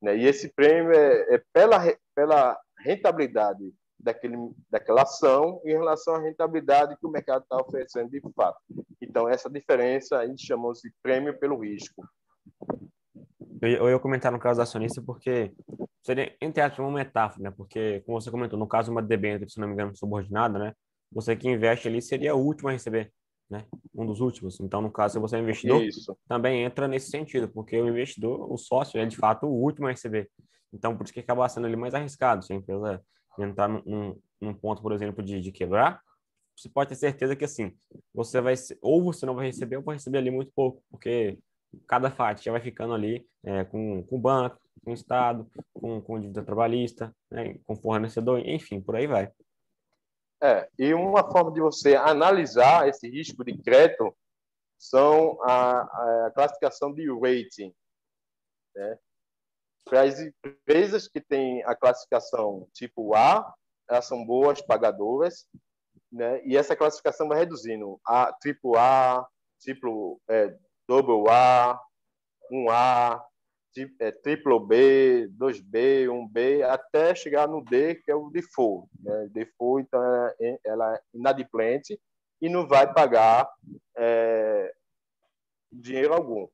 [0.00, 0.16] Né?
[0.16, 1.78] E esse prêmio é, é pela,
[2.14, 4.36] pela rentabilidade daquele,
[4.70, 8.58] daquela ação em relação à rentabilidade que o mercado está oferecendo de fato.
[9.00, 12.02] Então, essa diferença a gente chama de prêmio pelo risco.
[13.60, 15.52] Eu ia comentar no caso da acionista porque
[16.02, 17.50] seria, entre aspas, uma metáfora, né?
[17.54, 20.72] Porque, como você comentou, no caso uma debênture, se não me engano, subordinada, né?
[21.12, 23.12] Você que investe ali seria o último a receber,
[23.50, 23.66] né?
[23.94, 24.60] Um dos últimos.
[24.60, 26.16] Então, no caso, se você é investidor, Isso.
[26.28, 29.90] também entra nesse sentido, porque o investidor, o sócio, é de fato o último a
[29.90, 30.30] receber.
[30.72, 32.44] Então, por isso que acaba sendo ali mais arriscado.
[32.44, 33.02] Se a empresa
[33.38, 36.00] entrar num, num ponto, por exemplo, de, de quebrar,
[36.56, 37.72] você pode ter certeza que assim,
[38.14, 41.38] você vai ou você não vai receber ou vai receber ali muito pouco, porque
[41.86, 46.20] cada fatia vai ficando ali é, com, com o banco, com o Estado, com, com
[46.20, 49.30] dívida trabalhista, né, com fornecedor, enfim, por aí vai.
[50.42, 54.16] É, e uma forma de você analisar esse risco de crédito
[54.78, 57.74] são a, a classificação de rating.
[58.74, 58.98] Né?
[59.84, 63.54] Para as empresas que têm a classificação tipo A,
[63.88, 65.46] elas são boas pagadoras,
[66.10, 66.42] né?
[66.44, 69.28] e essa classificação vai reduzindo a triplo A,
[69.60, 70.56] triplo, é,
[70.88, 71.78] double A,
[72.50, 73.29] 1A, é,
[74.22, 78.88] triplo B, 2B, 1B, até chegar no D, que é o default.
[79.00, 79.28] Né?
[79.32, 80.02] Default, então,
[80.40, 82.00] é, ela é inadimplente
[82.40, 83.48] e não vai pagar
[83.96, 84.72] é,
[85.70, 86.48] dinheiro algum.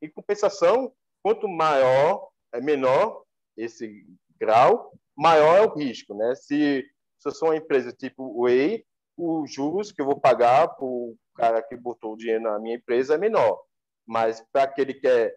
[0.00, 3.24] Em compensação, quanto maior é menor
[3.56, 4.06] esse
[4.38, 6.34] grau, maior é o risco, né?
[6.34, 6.84] Se,
[7.18, 8.84] se eu sou uma empresa tipo Way,
[9.16, 12.76] os juros que eu vou pagar para o cara que botou o dinheiro na minha
[12.76, 13.60] empresa é menor.
[14.06, 15.34] Mas para aquele que é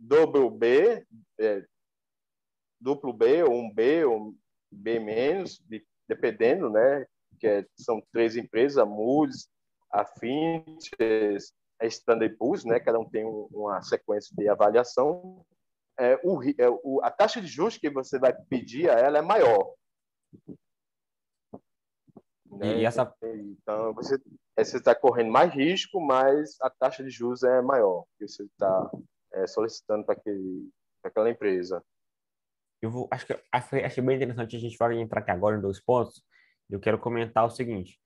[0.00, 1.06] dobro B,
[1.38, 1.64] é,
[2.80, 4.34] duplo B, ou um B, ou
[4.72, 5.62] B menos,
[6.08, 7.06] dependendo, né?
[7.38, 9.48] Que é, são três empresas, a Moody's,
[9.92, 12.80] a Fintech, a Standard Poor's, né?
[12.80, 15.44] Cada um tem uma sequência de avaliação
[16.00, 19.22] é, o, é, o, a taxa de juros que você vai pedir a ela é
[19.22, 19.74] maior.
[22.46, 22.78] Né?
[22.78, 23.14] E essa...
[23.22, 24.14] Então, você
[24.56, 28.90] é, está correndo mais risco, mas a taxa de juros é maior que você está
[29.32, 30.20] é, solicitando para
[31.04, 31.82] aquela empresa.
[32.82, 35.80] Eu vou, acho que achei bem interessante a gente vai entrar aqui agora em dois
[35.80, 36.24] pontos.
[36.68, 38.00] Eu quero comentar o seguinte: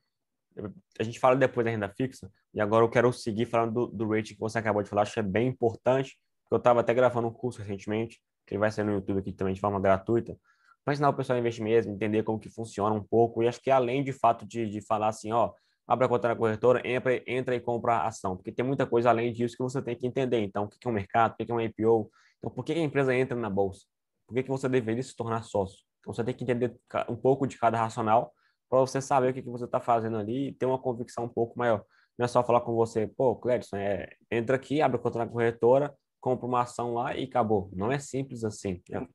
[0.98, 4.08] a gente fala depois da renda fixa, e agora eu quero seguir falando do, do
[4.08, 6.18] rating que você acabou de falar, acho que é bem importante,
[6.50, 9.60] eu estava até gravando um curso recentemente, que vai ser no YouTube aqui também de
[9.60, 10.36] forma gratuita,
[10.84, 13.42] para ensinar o pessoal a investir mesmo, entender como que funciona um pouco.
[13.42, 15.52] E acho que além de fato de, de falar assim, ó,
[15.86, 19.10] abre a conta na corretora, entra, entra e compra a ação, porque tem muita coisa
[19.10, 20.40] além disso que você tem que entender.
[20.40, 22.78] Então, o que é um mercado, o que é um IPO, então, por que a
[22.78, 23.86] empresa entra na bolsa?
[24.26, 25.78] Por que, que você deveria se tornar sócio?
[26.00, 26.74] Então, você tem que entender
[27.08, 28.32] um pouco de cada racional
[28.68, 31.28] para você saber o que, que você está fazendo ali e ter uma convicção um
[31.28, 31.82] pouco maior.
[32.18, 35.26] Não é só falar com você, pô, Cledson, é, entra aqui, abre a conta na
[35.26, 37.70] corretora, compra uma ação lá e acabou.
[37.72, 38.82] Não é simples assim.
[38.90, 39.06] Né?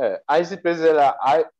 [0.00, 0.96] É, as empresas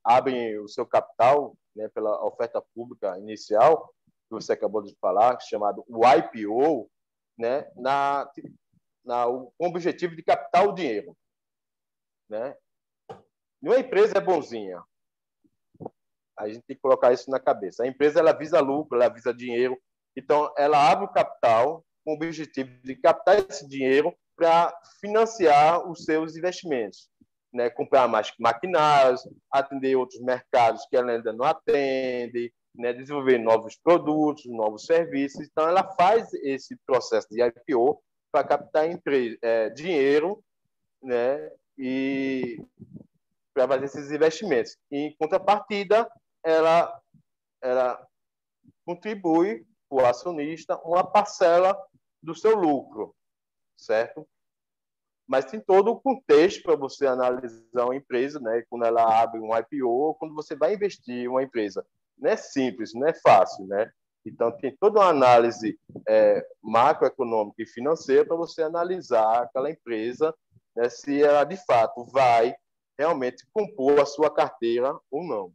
[0.02, 5.84] abrem o seu capital né, pela oferta pública inicial, que você acabou de falar, chamado
[5.86, 6.90] o IPO,
[7.38, 8.26] né, na,
[9.04, 11.14] na, com o objetivo de captar o dinheiro.
[12.30, 12.56] Né?
[13.60, 14.82] Nenhuma empresa é bonzinha.
[16.38, 17.82] A gente tem que colocar isso na cabeça.
[17.82, 19.78] A empresa ela visa lucro, ela visa dinheiro.
[20.16, 26.04] Então, ela abre o capital com o objetivo de captar esse dinheiro para financiar os
[26.04, 27.10] seus investimentos.
[27.52, 33.76] Né, comprar mais maquinários, atender outros mercados que ela ainda não atende, né, desenvolver novos
[33.76, 35.46] produtos, novos serviços.
[35.46, 40.42] Então, ela faz esse processo de IPO para captar empresa, é, dinheiro
[41.02, 42.64] né, e
[43.52, 44.76] para fazer esses investimentos.
[44.90, 46.08] E, em contrapartida,
[46.44, 47.00] ela,
[47.60, 48.06] ela
[48.84, 51.76] contribui para o acionista uma parcela
[52.22, 53.14] do seu lucro,
[53.76, 54.26] certo?
[55.30, 58.64] Mas tem todo o contexto para você analisar uma empresa, né?
[58.68, 61.86] Quando ela abre um IPO, quando você vai investir em uma empresa.
[62.18, 63.92] Não é simples, não é fácil, né?
[64.26, 70.34] Então, tem toda uma análise é, macroeconômica e financeira para você analisar aquela empresa,
[70.74, 72.52] né, se ela de fato vai
[72.98, 75.52] realmente compor a sua carteira ou não.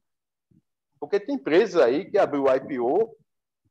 [1.01, 3.13] Porque tem empresas aí que abriu IPO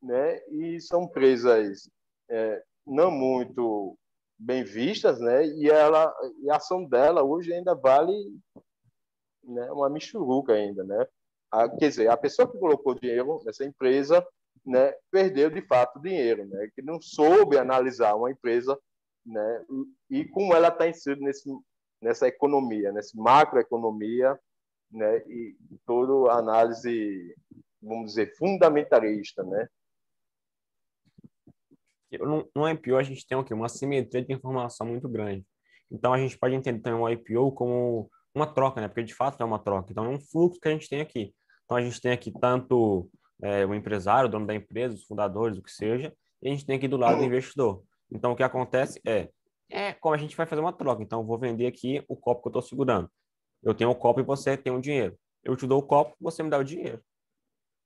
[0.02, 1.88] né, e são empresas
[2.28, 3.96] é, não muito
[4.38, 8.12] bem vistas, né, e, ela, e a ação dela hoje ainda vale
[9.42, 10.82] né, uma michuruca ainda.
[10.84, 11.06] Né?
[11.50, 14.26] A, quer dizer, a pessoa que colocou dinheiro nessa empresa
[14.64, 18.78] né, perdeu de fato dinheiro, né, que não soube analisar uma empresa
[19.24, 19.64] né,
[20.10, 21.50] e como ela está inserida nesse,
[22.00, 24.38] nessa economia, nessa macroeconomia,
[24.90, 27.34] né, e toda análise,
[27.82, 29.68] vamos dizer, fundamentalista, né?
[32.18, 33.54] No, no IPO a gente tem o quê?
[33.54, 35.44] Uma simetria de informação muito grande.
[35.90, 38.88] Então a gente pode entender também o IPO como uma troca, né?
[38.88, 39.90] Porque de fato é uma troca.
[39.90, 41.34] Então é um fluxo que a gente tem aqui.
[41.64, 43.08] Então a gente tem aqui tanto
[43.42, 46.66] é, o empresário, o dono da empresa, os fundadores, o que seja, e a gente
[46.66, 47.82] tem aqui do lado o investidor.
[48.10, 49.30] Então, o que acontece é,
[49.70, 51.02] é como a gente vai fazer uma troca.
[51.02, 53.10] Então, eu vou vender aqui o copo que eu estou segurando.
[53.62, 55.18] Eu tenho o copo e você tem o dinheiro.
[55.42, 57.02] Eu te dou o copo, você me dá o dinheiro.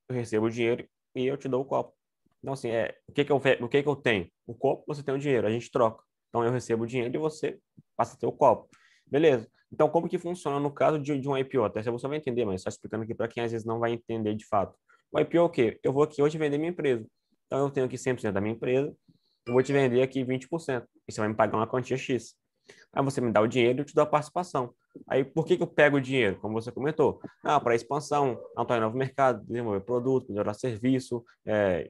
[0.09, 1.93] Eu recebo o dinheiro e eu te dou o copo.
[2.41, 4.29] Então, assim, é, o, que, que, eu, o que, que eu tenho?
[4.47, 6.03] O copo, você tem o dinheiro, a gente troca.
[6.29, 7.59] Então, eu recebo o dinheiro e você
[7.95, 8.69] passa a ter o copo.
[9.05, 9.49] Beleza.
[9.71, 11.63] Então, como que funciona no caso de, de um IPO?
[11.63, 14.33] Até você vai entender, mas só explicando aqui para quem às vezes não vai entender
[14.35, 14.75] de fato.
[15.11, 15.79] O IPO é o quê?
[15.83, 17.05] Eu vou aqui hoje vender minha empresa.
[17.45, 18.95] Então, eu tenho aqui 100% da minha empresa,
[19.45, 22.35] eu vou te vender aqui 20%, e você vai me pagar uma quantia X.
[22.93, 24.73] Aí você me dá o dinheiro e eu te dou a participação.
[25.07, 26.37] Aí, por que, que eu pego o dinheiro?
[26.39, 27.19] Como você comentou.
[27.43, 31.89] Ah, para expansão, atuar em novo mercado, desenvolver produto, melhorar serviço, é,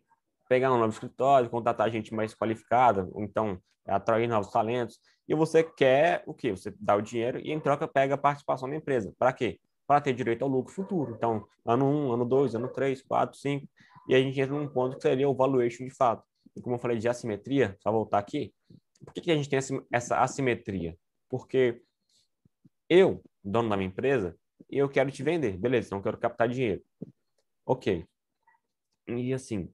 [0.50, 3.58] pegar um novo escritório, contratar gente mais qualificada, ou então
[3.88, 5.00] atrair novos talentos.
[5.28, 6.52] E você quer o quê?
[6.52, 9.14] Você dá o dinheiro e, em troca, pega a participação da empresa.
[9.18, 9.60] Para quê?
[9.90, 11.16] para ter direito ao lucro futuro.
[11.16, 13.68] Então, ano 1, um, ano 2, ano 3, 4, 5,
[14.08, 16.24] e a gente entra num ponto que seria o valuation de fato.
[16.56, 18.54] E como eu falei de assimetria, só voltar aqui,
[19.04, 19.58] por que, que a gente tem
[19.92, 20.96] essa assimetria?
[21.28, 21.82] Porque
[22.88, 24.38] eu, dono da minha empresa,
[24.70, 26.84] eu quero te vender, beleza, então eu quero captar dinheiro.
[27.66, 28.06] Ok.
[29.08, 29.74] E assim,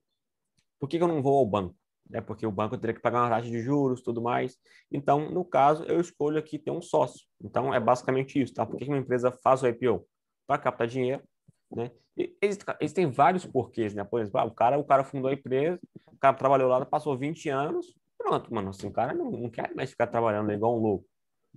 [0.79, 1.75] por que, que eu não vou ao banco?
[2.13, 4.57] É porque o banco teria que pagar uma taxa de juros, tudo mais.
[4.91, 7.25] Então, no caso, eu escolho aqui ter um sócio.
[7.43, 8.65] Então, é basicamente isso, tá?
[8.65, 10.07] Por que uma empresa faz o IPO?
[10.45, 11.23] Para captar dinheiro,
[11.71, 11.89] né?
[12.15, 12.37] E
[12.79, 14.03] existem vários porquês, né?
[14.03, 17.17] Por exemplo, ah, o cara, o cara fundou a empresa, o cara trabalhou lá, passou
[17.17, 20.81] 20 anos, pronto, mano, assim, o cara não, não quer mais ficar trabalhando igual um
[20.81, 21.05] louco.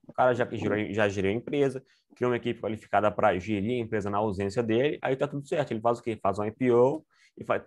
[0.07, 0.49] O cara já,
[0.91, 1.85] já gerou a empresa,
[2.17, 5.71] criou uma equipe qualificada para gerir a empresa na ausência dele, aí tá tudo certo.
[5.73, 6.19] Ele faz o quê?
[6.21, 7.05] Faz um IPO,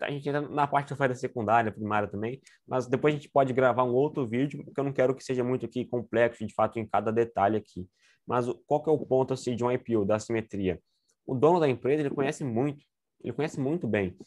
[0.01, 3.83] a gente entra na parte da secundária, primária também, mas depois a gente pode gravar
[3.83, 6.85] um outro vídeo, porque eu não quero que seja muito aqui complexo, de fato, em
[6.85, 7.87] cada detalhe aqui.
[8.25, 10.81] Mas qual que é o ponto assim, de um IPO, da assimetria?
[11.25, 12.83] O dono da empresa, ele conhece muito,
[13.23, 14.17] ele conhece muito bem.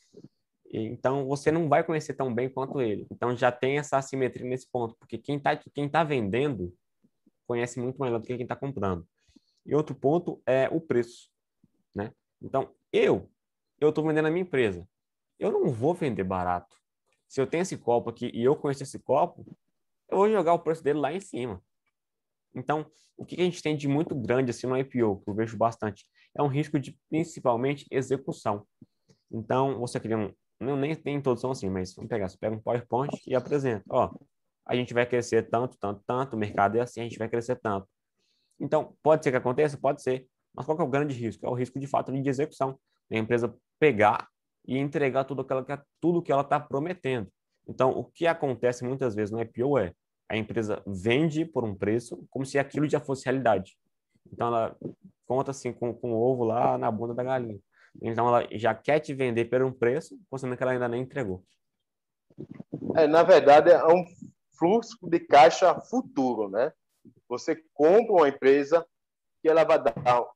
[0.67, 3.07] Então, você não vai conhecer tão bem quanto ele.
[3.11, 6.75] Então, já tem essa assimetria nesse ponto, porque quem está quem tá vendendo
[7.47, 9.07] conhece muito melhor do que quem está comprando.
[9.67, 11.29] E outro ponto é o preço,
[11.95, 12.13] né?
[12.43, 13.31] Então, eu,
[13.81, 14.87] eu estou vendendo a minha empresa
[15.39, 16.77] eu não vou vender barato.
[17.29, 19.45] Se eu tenho esse copo aqui e eu conheço esse copo,
[20.09, 21.63] eu vou jogar o preço dele lá em cima.
[22.55, 25.57] Então, o que a gente tem de muito grande assim no IPO, que eu vejo
[25.57, 28.67] bastante, é um risco de principalmente execução.
[29.31, 30.33] Então, você cria um.
[30.61, 33.85] Não, nem, nem todos são assim, mas vamos pegar, você pega um PowerPoint e apresenta.
[33.91, 34.15] Ó,
[34.67, 37.57] a gente vai crescer tanto, tanto, tanto, o mercado é assim, a gente vai crescer
[37.57, 37.89] tanto.
[38.61, 39.77] Então, pode ser que aconteça?
[39.77, 40.29] Pode ser.
[40.55, 41.45] Mas qual é o grande risco?
[41.45, 42.79] É o risco de fato de execução.
[43.11, 44.29] A empresa pegar
[44.67, 45.53] e entregar tudo, que,
[46.01, 47.31] tudo que ela está prometendo.
[47.69, 49.93] Então, o que acontece muitas vezes no IPO é
[50.29, 53.77] a empresa vende por um preço como se aquilo já fosse realidade.
[54.33, 54.77] Então, ela
[55.27, 57.59] conta assim com, com o ovo lá na bunda da galinha.
[58.03, 61.45] Então, ela já quer te vender por um preço, considerando que ela ainda nem entregou.
[62.97, 64.05] É, na verdade, é um
[64.59, 66.73] fluxo de caixa futuro, né?
[67.29, 68.85] Você compra uma empresa
[69.41, 70.27] que ela vai dar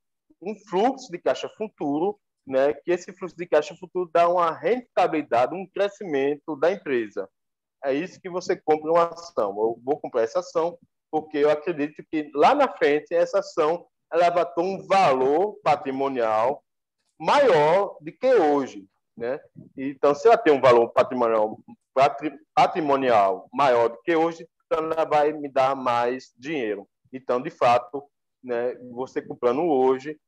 [0.40, 5.54] um fluxo de caixa futuro né, que esse fluxo de caixa futuro dá uma rentabilidade,
[5.54, 7.28] um crescimento da empresa.
[7.84, 9.50] é isso que você compra uma ação.
[9.50, 10.78] Eu vou comprar essa ação
[11.10, 16.64] porque eu acredito que lá na frente essa ação ela vai ter um valor patrimonial
[17.20, 19.38] maior do que hoje, né?
[19.76, 21.58] Então, se ela tem um valor patrimonial,
[22.54, 26.88] patrimonial maior do que hoje, então ela vai me dar mais dinheiro.
[27.12, 28.02] Então, de fato,
[28.42, 30.18] né, você comprando hoje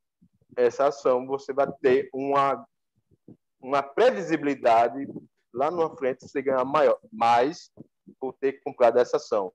[0.57, 2.65] essa ação, você vai ter uma
[3.61, 5.07] uma previsibilidade
[5.53, 7.71] lá na frente você ganhar maior, mais
[8.19, 9.53] por ter comprado essa ação.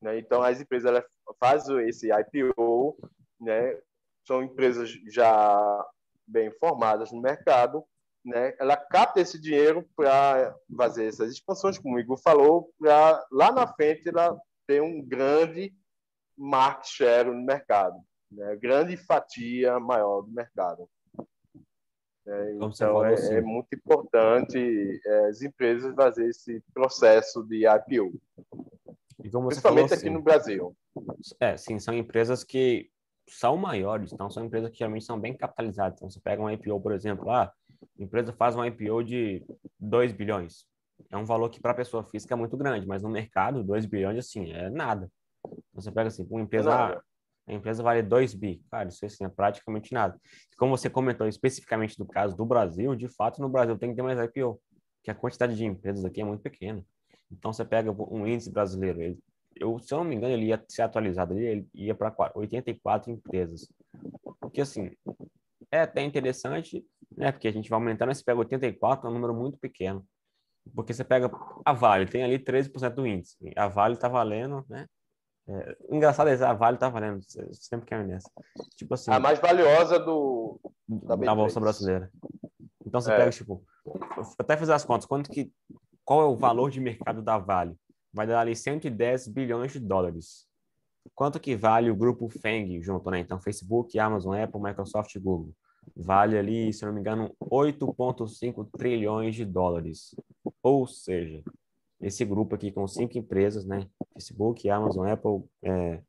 [0.00, 0.18] Né?
[0.18, 1.04] Então, as empresas elas
[1.38, 2.96] fazem esse IPO,
[3.40, 3.78] né?
[4.26, 5.86] são empresas já
[6.26, 7.84] bem formadas no mercado,
[8.24, 8.54] né?
[8.58, 13.66] ela capta esse dinheiro para fazer essas expansões, como o Igor falou, para lá na
[13.66, 15.74] frente ela ter um grande
[16.36, 17.96] market share no mercado,
[18.30, 18.56] né?
[18.56, 20.88] grande fatia maior do mercado.
[22.26, 23.34] É, então, é, assim.
[23.34, 28.20] é, muito importante é, as empresas fazer esse processo de IPO.
[29.20, 30.76] Principalmente aqui assim, no Brasil.
[31.40, 32.90] É, sim, são empresas que
[33.28, 35.96] são maiores, então são empresas que geralmente são bem capitalizadas.
[35.96, 37.52] Então, você pega um IPO, por exemplo, lá, ah,
[37.98, 39.44] a empresa faz um IPO de
[39.78, 40.66] 2 bilhões.
[41.10, 43.86] É um valor que para a pessoa física é muito grande, mas no mercado, 2
[43.86, 45.10] bilhões, assim, é nada.
[45.46, 47.02] Então, você pega assim, uma empresa,
[47.50, 48.62] a empresa vale 2 bi.
[48.70, 50.18] Cara, isso assim, é praticamente nada.
[50.56, 54.02] Como você comentou especificamente do caso do Brasil, de fato, no Brasil tem que ter
[54.02, 54.60] mais IPO,
[54.98, 56.84] porque a quantidade de empresas aqui é muito pequena.
[57.30, 59.18] Então, você pega um índice brasileiro, ele,
[59.56, 63.10] eu, se eu não me engano, ele ia ser atualizado ali, ele ia para 84
[63.10, 63.68] empresas.
[64.40, 64.90] Porque, assim,
[65.70, 66.84] é até interessante,
[67.16, 67.32] né?
[67.32, 70.04] Porque a gente vai aumentando, você pega 84, é um número muito pequeno.
[70.74, 71.30] Porque você pega
[71.64, 73.36] a Vale, tem ali 13% do índice.
[73.56, 74.86] A Vale está valendo, né?
[75.52, 77.20] É, engraçado é a Vale está valendo,
[77.52, 78.30] sempre que é nessa.
[78.76, 79.10] Tipo assim.
[79.10, 82.08] A mais valiosa do da, da Bolsa Brasileira.
[82.86, 83.16] Então você é.
[83.16, 83.64] pega, tipo,
[84.38, 85.52] até fazer as contas, quanto que
[86.04, 87.76] qual é o valor de mercado da Vale?
[88.12, 90.46] Vai dar ali 110 bilhões de dólares.
[91.14, 93.20] Quanto que vale o grupo FANG junto, né?
[93.20, 95.52] Então, Facebook, Amazon, Apple, Microsoft e Google.
[95.96, 100.14] Vale ali, se não me engano, 8,5 trilhões de dólares.
[100.62, 101.42] Ou seja,
[102.00, 103.86] esse grupo aqui com cinco empresas, né?
[104.20, 106.00] Facebook, Amazon, Apple, é,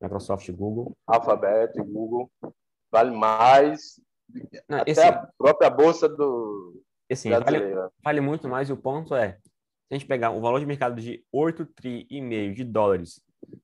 [0.00, 0.96] Microsoft Google.
[1.06, 2.30] Alphabet Google.
[2.90, 4.00] Vale mais
[4.68, 9.14] não, até esse, a própria bolsa do assim, vale, vale, muito mais e o ponto
[9.14, 9.38] é
[9.90, 13.20] a gente pegar o valor de mercado de 8 tri e meio de dólares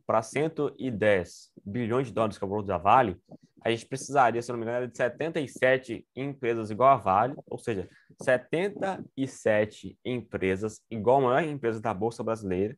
[0.07, 3.17] para 110 bilhões de dólares que é o valor da Vale,
[3.63, 7.89] a gente precisaria, se não me engano, de 77 empresas igual a Vale, ou seja,
[8.23, 12.77] 77 empresas igual a maior empresa da Bolsa Brasileira,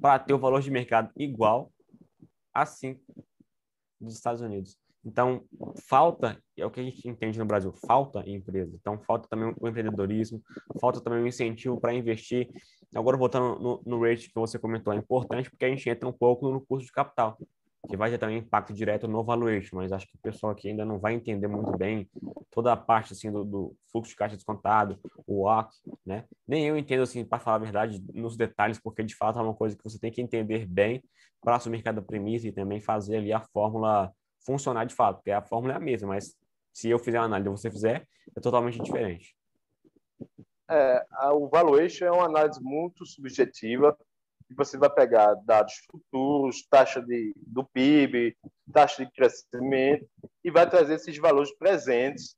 [0.00, 1.72] para ter o valor de mercado igual
[2.52, 3.00] a 5
[4.00, 4.78] dos Estados Unidos.
[5.04, 5.44] Então,
[5.86, 8.74] falta, é o que a gente entende no Brasil, falta empresa.
[8.74, 10.42] Então, falta também o empreendedorismo,
[10.80, 12.48] falta também o incentivo para investir.
[12.94, 16.12] Agora, voltando no, no rate que você comentou, é importante porque a gente entra um
[16.12, 17.36] pouco no custo de capital,
[17.88, 20.84] que vai ter também impacto direto no valuation, mas acho que o pessoal aqui ainda
[20.84, 22.08] não vai entender muito bem
[22.50, 25.70] toda a parte assim do, do fluxo de caixa descontado, o WAC,
[26.04, 26.24] né?
[26.46, 29.54] Nem eu entendo assim, para falar a verdade, nos detalhes, porque de fato é uma
[29.54, 31.02] coisa que você tem que entender bem
[31.40, 34.12] para assumir cada premissa e também fazer ali a fórmula
[34.44, 36.36] funcionar de fato, porque a fórmula é a mesma, mas
[36.72, 39.36] se eu fizer uma análise e você fizer, é totalmente diferente.
[40.68, 43.96] É, o valuation é uma análise muito subjetiva,
[44.54, 48.36] você vai pegar dados futuros, taxa de, do PIB,
[48.72, 50.06] taxa de crescimento,
[50.42, 52.36] e vai trazer esses valores presentes,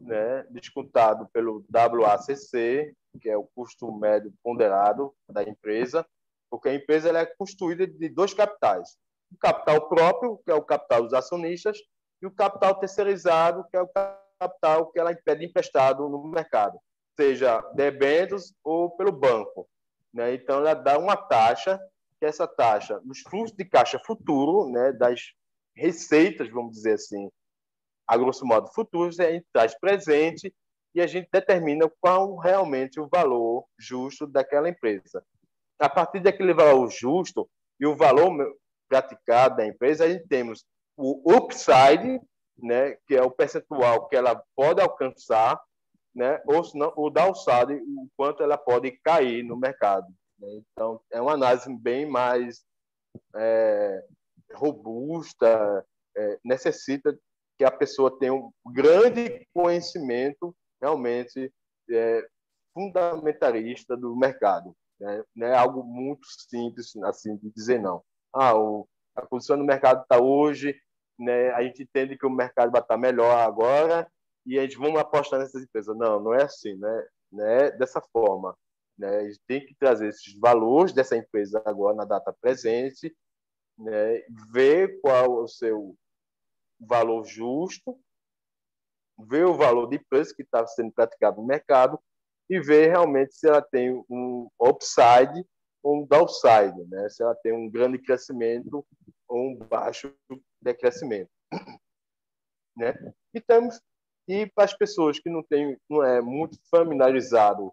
[0.00, 6.06] né, descontado pelo WACC, que é o custo médio ponderado da empresa,
[6.50, 8.96] porque a empresa ela é construída de dois capitais
[9.32, 11.78] o capital próprio, que é o capital dos acionistas,
[12.20, 13.88] e o capital terceirizado, que é o
[14.40, 16.78] capital que ela pede emprestado no mercado,
[17.18, 19.68] seja debêntures ou pelo banco.
[20.18, 20.34] Né?
[20.34, 21.78] Então, ela dá uma taxa,
[22.18, 25.32] que essa taxa, nos fluxos de caixa futuro, né, das
[25.76, 27.30] receitas, vamos dizer assim,
[28.04, 30.52] a grosso modo, futuros, a gente traz presente
[30.92, 35.22] e a gente determina qual realmente o valor justo daquela empresa.
[35.78, 37.48] A partir daquele valor justo
[37.78, 38.32] e o valor
[38.88, 40.64] praticado da empresa, a gente temos
[40.96, 42.20] o upside,
[42.60, 45.60] né, que é o percentual que ela pode alcançar,
[46.14, 50.06] né, ou senão, o downside, o quanto ela pode cair no mercado.
[50.38, 50.48] Né?
[50.72, 52.64] Então, é uma análise bem mais
[53.36, 54.04] é,
[54.54, 55.84] robusta,
[56.16, 57.16] é, necessita
[57.56, 61.52] que a pessoa tenha um grande conhecimento realmente
[61.90, 62.26] é,
[62.72, 64.74] fundamentalista do mercado.
[65.00, 65.24] Né?
[65.34, 68.02] Não é algo muito simples assim de dizer não
[68.32, 70.74] ah, o, a posição do mercado está hoje,
[71.18, 74.10] né, a gente entende que o mercado vai estar tá melhor agora
[74.48, 75.94] e a gente vamos apostar nessas empresas.
[75.94, 77.06] Não, não é assim, né?
[77.30, 78.56] Não é dessa forma.
[78.98, 79.24] Né?
[79.24, 83.14] Eles têm que trazer esses valores dessa empresa agora na data presente,
[83.78, 84.22] né?
[84.50, 85.94] ver qual é o seu
[86.80, 88.00] valor justo,
[89.18, 92.00] ver o valor de preço que está sendo praticado no mercado
[92.48, 95.44] e ver realmente se ela tem um upside
[95.82, 97.08] ou um downside, né?
[97.10, 98.84] se ela tem um grande crescimento
[99.28, 100.10] ou um baixo
[100.62, 101.30] decrescimento.
[102.76, 102.94] Né?
[103.34, 103.80] E, temos,
[104.28, 107.72] e para as pessoas que não, tem, não é muito familiarizado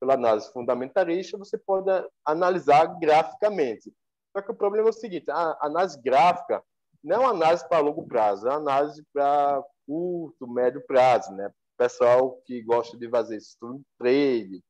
[0.00, 1.90] pela análise fundamentalista, você pode
[2.24, 3.92] analisar graficamente.
[4.34, 6.62] Só que o problema é o seguinte: a análise gráfica
[7.02, 11.50] não é uma análise para longo prazo, é uma análise para curto, médio prazo, né?
[11.76, 14.62] Pessoal que gosta de fazer swing trade,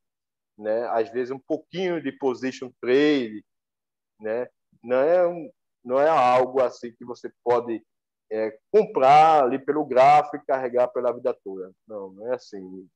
[0.56, 0.86] né?
[0.88, 3.44] Às vezes um pouquinho de position trade,
[4.20, 4.48] né?
[4.82, 5.50] Não é um,
[5.84, 7.82] não é algo assim que você pode
[8.30, 11.70] é, comprar ali pelo gráfico e carregar pela vida toda.
[11.86, 12.86] Não, não é assim.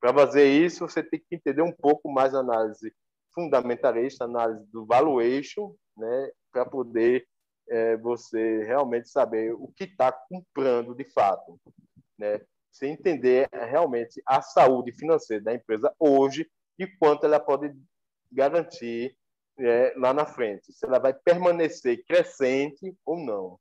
[0.00, 2.92] Para fazer isso, você tem que entender um pouco mais a análise
[3.34, 7.26] fundamentalista, análise do valuation, né, para poder
[7.68, 11.58] é, você realmente saber o que está comprando de fato,
[12.18, 12.40] né?
[12.82, 16.46] Entender realmente a saúde financeira da empresa hoje
[16.78, 17.72] e quanto ela pode
[18.30, 19.16] garantir
[19.58, 23.58] é, lá na frente, se ela vai permanecer crescente ou não.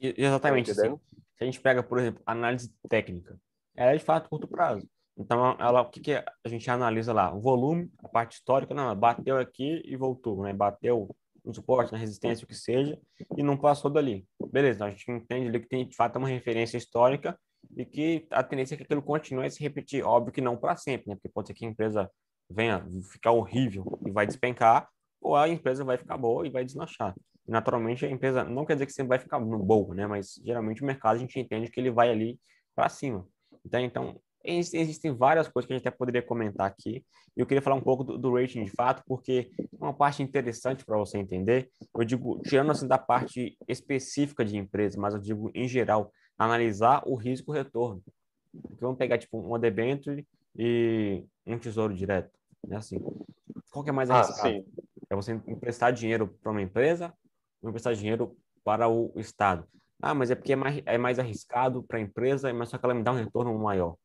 [0.00, 0.70] Exatamente.
[0.70, 0.96] Assim,
[1.36, 3.38] se a gente pega, por exemplo, análise técnica,
[3.74, 4.88] ela é de fato curto prazo.
[5.18, 7.34] Então, ela, o que, que a gente analisa lá?
[7.34, 10.52] O volume, a parte histórica, não, bateu aqui e voltou, né?
[10.52, 12.98] Bateu no suporte, na resistência, o que seja,
[13.36, 14.26] e não passou dali.
[14.50, 17.38] Beleza, então a gente entende ali que tem, de fato, uma referência histórica
[17.76, 20.04] e que a tendência é que aquilo continue a se repetir.
[20.04, 21.14] Óbvio que não para sempre, né?
[21.14, 22.10] Porque pode ser que a empresa
[22.50, 24.88] venha ficar horrível e vai despencar,
[25.20, 27.14] ou a empresa vai ficar boa e vai deslanchar.
[27.46, 30.06] E, naturalmente, a empresa não quer dizer que sempre vai ficar boa, né?
[30.06, 32.38] Mas, geralmente, o mercado a gente entende que ele vai ali
[32.74, 33.26] para cima.
[33.64, 37.04] Então, então, existem várias coisas que a gente até poderia comentar aqui.
[37.36, 40.84] Eu queria falar um pouco do, do rating de fato, porque é uma parte interessante
[40.84, 41.70] para você entender.
[41.94, 47.02] Eu digo, tirando assim da parte específica de empresa, mas eu digo em geral, analisar
[47.06, 48.02] o risco-retorno.
[48.52, 50.26] Porque vamos pegar tipo um debenture
[50.56, 52.30] e um tesouro direto.
[52.66, 52.76] Né?
[52.76, 52.98] Assim,
[53.70, 54.64] qual que é mais ah, arriscado?
[54.78, 57.12] Ah, é você emprestar dinheiro para uma empresa
[57.62, 59.66] ou emprestar dinheiro para o Estado?
[60.00, 62.84] Ah, mas é porque é mais, é mais arriscado para a empresa, mas só que
[62.84, 63.96] ela me dá um retorno maior.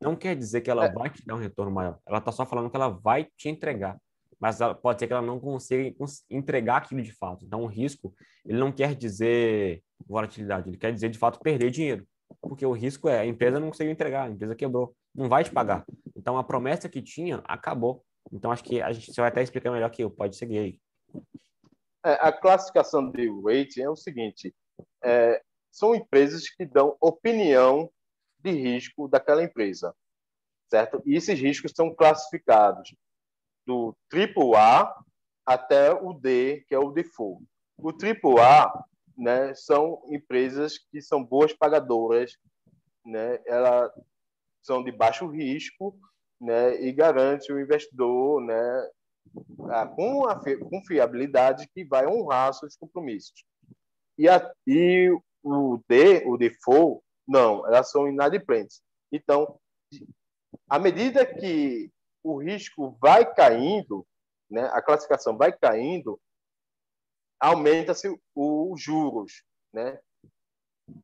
[0.00, 0.92] Não quer dizer que ela é.
[0.92, 1.98] vai te dar um retorno maior.
[2.04, 3.98] Ela está só falando que ela vai te entregar.
[4.38, 5.94] Mas ela, pode ser que ela não consiga
[6.28, 7.44] entregar aquilo de fato.
[7.44, 8.14] Então, o risco,
[8.44, 12.06] ele não quer dizer volatilidade, ele quer dizer, de fato, perder dinheiro.
[12.40, 15.50] Porque o risco é a empresa não conseguiu entregar, a empresa quebrou, não vai te
[15.50, 15.84] pagar.
[16.14, 18.04] Então, a promessa que tinha acabou.
[18.32, 20.10] Então, acho que a gente vai até explicar melhor que eu.
[20.10, 20.80] Pode seguir aí.
[22.06, 24.54] É, a classificação de rating é o seguinte:
[25.02, 25.42] é,
[25.72, 27.90] são empresas que dão opinião
[28.38, 29.92] de risco daquela empresa,
[30.70, 31.02] certo?
[31.04, 32.94] E esses riscos são classificados
[33.66, 34.94] do AAA
[35.44, 37.44] até o D, que é o default.
[37.76, 38.84] O AAA,
[39.18, 42.36] né, são empresas que são boas pagadoras,
[43.04, 43.40] né?
[43.46, 43.90] Elas
[44.62, 45.98] são de baixo risco,
[46.40, 48.90] né, e garante o investidor, né,
[49.94, 53.44] com a confiabilidade que vai honrar seus compromissos.
[54.18, 55.10] E, a, e
[55.42, 58.80] o D, o default, não, elas são inadimplentes.
[59.12, 59.58] Então,
[60.68, 61.90] à medida que
[62.22, 64.06] o risco vai caindo,
[64.50, 66.20] né, a classificação vai caindo,
[67.40, 69.42] aumenta-se os juros.
[69.72, 69.98] Né?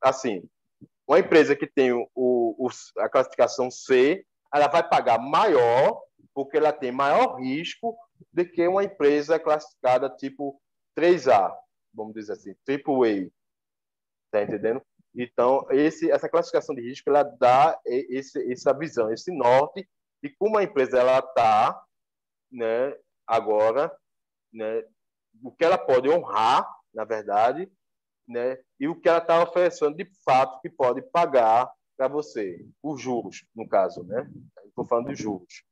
[0.00, 0.42] Assim,
[1.06, 2.68] uma empresa que tem o, o,
[2.98, 6.00] a classificação C, ela vai pagar maior,
[6.34, 7.96] porque ela tem maior risco
[8.32, 10.60] do que uma empresa classificada tipo
[10.98, 11.54] 3A,
[11.94, 13.30] vamos dizer assim, AAA.
[14.26, 14.82] Está entendendo?
[15.14, 19.88] Então, esse, essa classificação de risco ela dá esse, essa visão, esse norte
[20.22, 21.82] de como a empresa ela está,
[22.50, 22.96] né,
[23.26, 23.94] agora,
[24.52, 24.84] né,
[25.42, 27.70] o que ela pode honrar, na verdade,
[28.26, 33.00] né, e o que ela está oferecendo de fato que pode pagar para você, os
[33.00, 34.28] juros, no caso, né?
[34.66, 35.62] Estou falando de juros.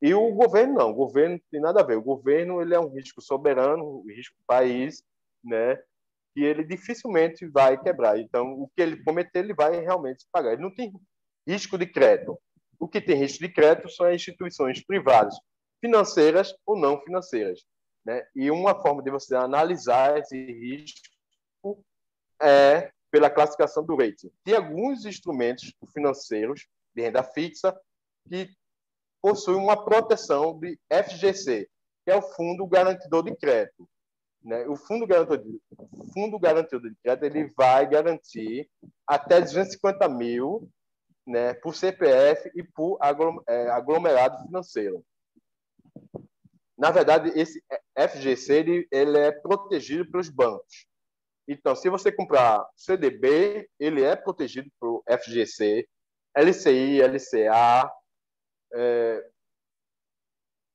[0.00, 1.96] E o governo não, o governo não tem nada a ver.
[1.96, 5.02] O governo ele é um risco soberano, um risco país,
[5.42, 5.76] né?
[6.38, 8.16] que ele dificilmente vai quebrar.
[8.16, 10.52] Então, o que ele prometer, ele vai realmente pagar.
[10.52, 10.92] Ele não tem
[11.46, 12.38] risco de crédito.
[12.78, 15.34] O que tem risco de crédito são as instituições privadas,
[15.80, 17.64] financeiras ou não financeiras.
[18.04, 18.24] Né?
[18.36, 21.84] E uma forma de você analisar esse risco
[22.40, 24.30] é pela classificação do rating.
[24.44, 27.76] Tem alguns instrumentos financeiros de renda fixa
[28.28, 28.48] que
[29.20, 31.68] possuem uma proteção de FGC,
[32.04, 33.88] que é o Fundo Garantidor de Crédito.
[34.42, 34.66] Né?
[34.66, 35.60] O fundo garantido,
[36.14, 38.70] fundo garantido de crédito ele vai garantir
[39.06, 40.70] até 250 mil
[41.26, 42.98] né, por CPF e por
[43.48, 45.04] é, aglomerado financeiro.
[46.78, 47.62] Na verdade, esse
[47.96, 50.86] FGC ele, ele é protegido pelos bancos.
[51.46, 55.88] Então, se você comprar CDB, ele é protegido pelo FGC,
[56.36, 57.90] LCI, LCA,
[58.72, 59.30] é,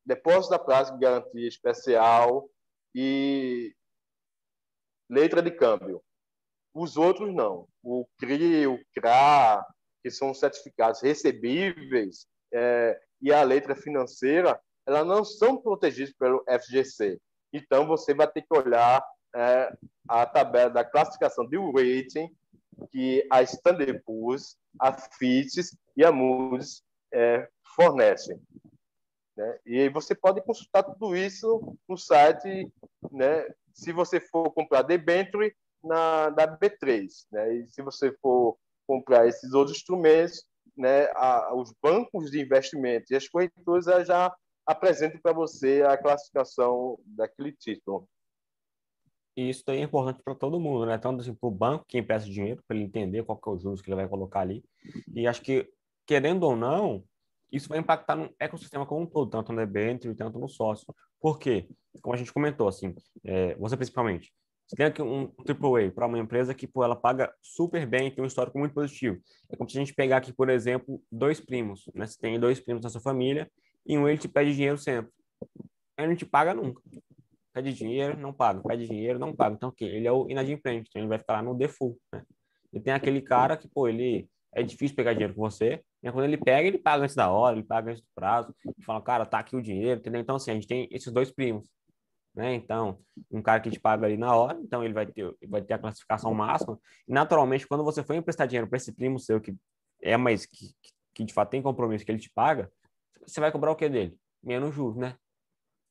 [0.06, 2.50] depósito da prazo de garantia especial
[2.94, 3.76] e
[5.10, 6.04] letra de câmbio.
[6.74, 7.68] Os outros não.
[7.84, 9.66] O CRI, o CRA,
[10.02, 17.20] que são certificados recebíveis, é, e a letra financeira, elas não são protegidas pelo FGC.
[17.54, 19.04] Então, você vai ter que olhar
[19.36, 19.74] é,
[20.10, 22.36] a tabela da classificação de rating
[22.92, 25.58] que a Standard Poor's, a Fitch
[25.96, 26.84] e a Moody's
[27.14, 28.40] é, fornecem.
[29.38, 29.60] Né?
[29.66, 32.72] E você pode consultar tudo isso no site,
[33.12, 33.48] né?
[33.74, 35.54] se você for comprar debentures
[35.84, 37.56] na da B3, né?
[37.56, 38.58] E se você for
[38.88, 40.46] comprar esses outros instrumentos,
[40.78, 44.34] né, a, os bancos de investimento e as corretoras já
[44.66, 48.08] apresentam para você a classificação daquele título.
[49.36, 50.98] E isso daí é importante para todo mundo, né?
[50.98, 53.58] Tanto assim, para o banco que empresta dinheiro, para ele entender qual que é o
[53.58, 54.64] juros que ele vai colocar ali.
[55.14, 55.68] E acho que,
[56.06, 57.04] querendo ou não,
[57.52, 60.94] isso vai impactar no ecossistema como um todo, tanto no debênture, tanto no sócio.
[61.20, 61.68] Por quê?
[62.02, 64.34] Como a gente comentou, assim, é, você principalmente,
[64.68, 68.24] você tem aqui um AAA para uma empresa que pô, ela paga super bem, tem
[68.24, 69.20] um histórico muito positivo.
[69.50, 71.90] É como se a gente pegar aqui, por exemplo, dois primos.
[71.94, 72.08] Né?
[72.08, 73.52] Você tem dois primos na sua família
[73.86, 75.12] e um ele te pede dinheiro sempre.
[75.98, 76.82] Ele não te paga nunca.
[77.54, 78.64] Pede dinheiro, não paga.
[78.64, 79.56] Pede dinheiro, não paga.
[79.56, 79.86] Então, o quê?
[79.86, 80.90] Ele é o inadimplente.
[80.90, 82.00] Então, ele vai ficar lá no default.
[82.12, 82.24] Né?
[82.72, 85.84] E tem aquele cara que, pô, ele é difícil pegar dinheiro com você.
[86.04, 88.54] E quando ele pega, ele paga antes da hora, ele paga antes do prazo.
[88.78, 90.22] E fala, cara, tá aqui o dinheiro, entendeu?
[90.22, 91.68] Então, assim, a gente tem esses dois primos
[92.36, 92.56] né?
[92.56, 93.00] Então,
[93.32, 95.80] um cara que te paga ali na hora, então ele vai ter, vai ter a
[95.80, 96.80] classificação máxima.
[97.08, 99.56] E, naturalmente, quando você for emprestar dinheiro para esse primo seu que
[100.02, 100.74] é mais que,
[101.14, 102.72] que de fato tem compromisso que ele te paga,
[103.26, 104.18] você vai cobrar o que dele?
[104.42, 105.16] Menos juros, né?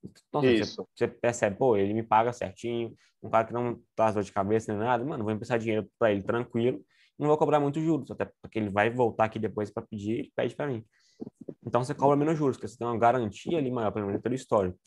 [0.05, 0.75] Então, assim, Isso.
[0.75, 4.33] Você, você, percebe, pô, ele me paga certinho, um cara que não traz dor de
[4.33, 6.85] cabeça nem nada, mano, vou emprestar dinheiro para ele tranquilo,
[7.23, 10.33] não vou cobrar muito juros, até porque ele vai voltar aqui depois para pedir e
[10.35, 10.85] pede para mim.
[11.65, 14.35] Então você cobra menos juros, porque você tem uma garantia ali maior, pelo menos pelo
[14.35, 14.79] histórico.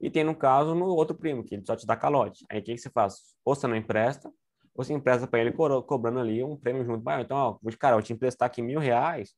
[0.00, 2.44] E tem no caso no outro primo, que ele só te dá calote.
[2.50, 3.16] Aí o que, que você faz?
[3.44, 4.28] Ou você não empresta,
[4.74, 7.08] ou você empresta para ele co cobrando ali um prêmio junto.
[7.20, 9.34] Então, ó, cara, vou te emprestar aqui mil reais,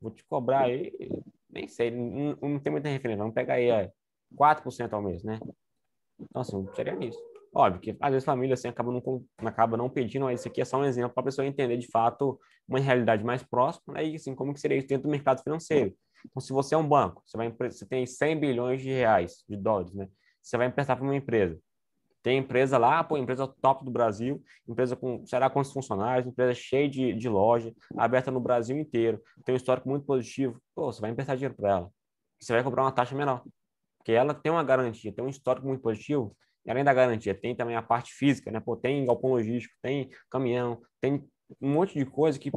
[0.00, 0.92] vou te cobrar aí,
[1.48, 3.92] nem sei, não, não tem muita referência, vamos pegar aí é,
[4.36, 5.38] 4% ao mês, né?
[6.18, 7.31] Então, assim, seria nisso.
[7.54, 10.64] Óbvio que às vezes família assim, acaba, não, acaba não pedindo, mas isso aqui é
[10.64, 14.06] só um exemplo para a pessoa entender de fato uma realidade mais próxima, né?
[14.06, 15.94] e assim, como que seria isso dentro do mercado financeiro.
[16.24, 19.56] Então, se você é um banco, você, vai, você tem 100 bilhões de reais, de
[19.56, 20.08] dólares, né?
[20.40, 21.58] Você vai emprestar para uma empresa.
[22.22, 26.88] Tem empresa lá, pô, empresa top do Brasil, empresa com, será quantos funcionários, empresa cheia
[26.88, 30.60] de, de loja, aberta no Brasil inteiro, tem um histórico muito positivo.
[30.74, 31.90] Pô, você vai emprestar dinheiro para ela.
[32.40, 33.42] Você vai cobrar uma taxa menor.
[33.98, 37.54] Porque ela tem uma garantia, tem um histórico muito positivo, e além da garantia, tem
[37.54, 38.60] também a parte física, né?
[38.60, 41.24] Pô, tem galpão logístico, tem caminhão, tem
[41.60, 42.50] um monte de coisa que,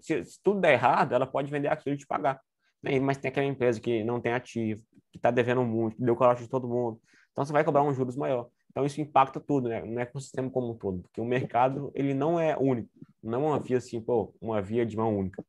[0.00, 2.40] se, se tudo der errado, ela pode vender aquilo e te pagar.
[3.02, 6.48] Mas tem aquela empresa que não tem ativo, que está devendo muito, deu calote de
[6.48, 7.00] todo mundo.
[7.32, 8.48] Então você vai cobrar um juros maior.
[8.70, 9.80] Então isso impacta tudo, né?
[9.80, 12.90] No ecossistema como um todo, porque o mercado ele não é único,
[13.22, 15.44] não é uma via assim, pô, uma via de mão única.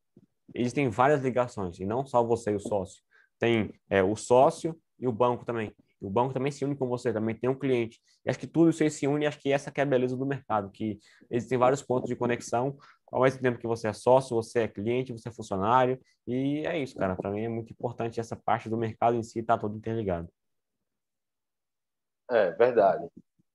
[0.55, 3.03] Existem várias ligações e não só você e o sócio.
[3.37, 5.73] Tem é, o sócio e o banco também.
[5.99, 7.99] O banco também se une com você, também tem um cliente.
[8.25, 10.15] E acho que tudo isso aí se une, acho que essa que é a beleza
[10.15, 12.77] do mercado, que existem vários pontos de conexão,
[13.11, 16.77] ao mesmo tempo que você é sócio, você é cliente, você é funcionário, e é
[16.77, 17.15] isso, cara.
[17.15, 20.29] Para mim é muito importante essa parte do mercado em si estar tá todo interligado.
[22.29, 23.07] É verdade.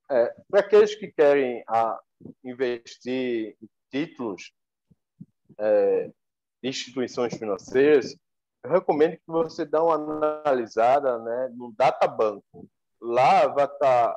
[0.09, 1.99] É, Para aqueles que querem a,
[2.43, 4.51] investir em títulos
[5.59, 6.11] é,
[6.61, 8.15] instituições financeiras,
[8.63, 12.67] eu recomendo que você dê uma analisada né, no databanco.
[13.01, 14.15] Lá vai estar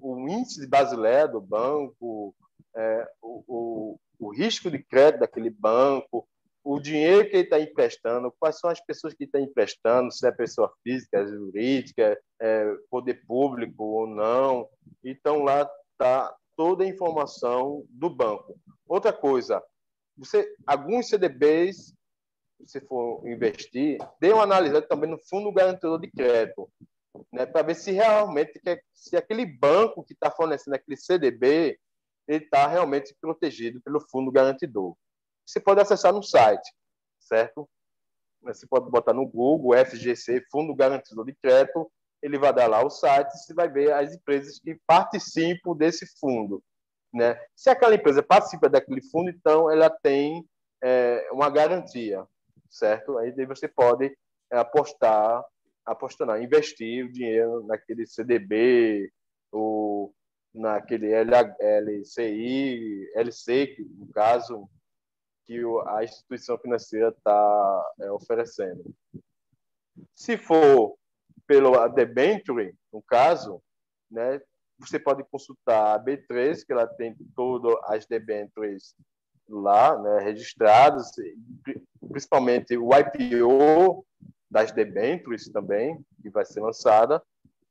[0.00, 2.34] o índice brasileiro do banco,
[2.76, 6.26] é, o, o, o, risco de crédito daquele banco,
[6.62, 10.30] o dinheiro que ele está emprestando, quais são as pessoas que estão emprestando, se é
[10.30, 14.68] pessoa física, jurídica, é, poder público ou não.
[15.02, 18.56] Então, lá está toda a informação do banco.
[18.86, 19.60] Outra coisa,
[20.16, 21.92] você, alguns CDBs
[22.66, 26.70] você for investir, dê uma analisada também no fundo garantidor de crédito,
[27.32, 28.60] né, para ver se realmente
[28.92, 31.78] se aquele banco que está fornecendo aquele CDB
[32.28, 34.94] ele está realmente protegido pelo fundo garantidor.
[35.44, 36.72] Você pode acessar no site,
[37.18, 37.68] certo?
[38.42, 41.90] Você pode botar no Google FGC Fundo Garantidor de Crédito,
[42.22, 46.62] ele vai dar lá o site, você vai ver as empresas que participam desse fundo.
[47.12, 47.38] Né?
[47.56, 50.46] Se aquela empresa participa daquele fundo, então ela tem
[50.82, 52.24] é, uma garantia
[52.70, 53.18] certo?
[53.18, 54.16] Aí você pode
[54.50, 55.44] apostar,
[55.84, 59.12] apostar, investir o dinheiro naquele CDB
[59.52, 60.14] ou
[60.54, 64.68] naquele LCI, LC, no caso,
[65.46, 68.94] que a instituição financeira está é, oferecendo.
[70.14, 70.96] Se for
[71.46, 73.60] pelo debenture, no caso,
[74.10, 74.40] né,
[74.78, 78.94] você pode consultar a B3, que ela tem todas as debentures
[79.50, 81.10] lá, né, registradas,
[82.08, 84.04] principalmente o IPO
[84.50, 87.22] das debentures também, que vai ser lançada,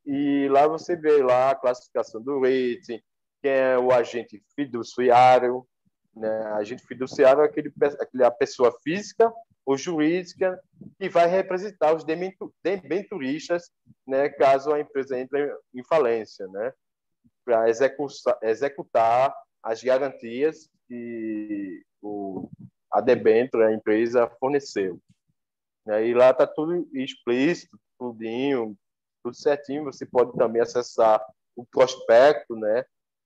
[0.05, 3.01] e lá você vê lá a classificação do rating,
[3.41, 5.65] quem é o agente fiduciário,
[6.15, 6.43] né?
[6.53, 9.31] Agente fiduciário é aquele, aquele, a pessoa física
[9.65, 10.59] ou jurídica
[10.97, 13.71] que vai representar os debenturistas,
[14.07, 16.73] né, caso a empresa entre em falência, né,
[17.45, 22.49] para executar, executar as garantias que o,
[22.91, 24.99] a debênture, a empresa, forneceu.
[26.03, 28.75] E lá está tudo explícito, tudinho,
[29.23, 29.85] tudo certinho.
[29.85, 31.23] Você pode também acessar
[31.55, 32.83] o prospecto, né?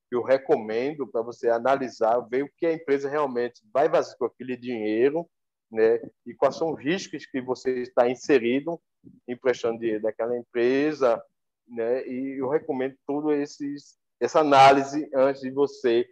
[0.09, 4.25] Que eu recomendo para você analisar, ver o que a empresa realmente vai fazer com
[4.25, 5.27] aquele dinheiro,
[5.71, 5.99] né?
[6.25, 8.79] E quais são os riscos que você está inserido
[9.27, 11.21] emprestando dinheiro daquela empresa,
[11.67, 12.07] né?
[12.07, 16.07] E eu recomendo tudo esses essa análise antes de você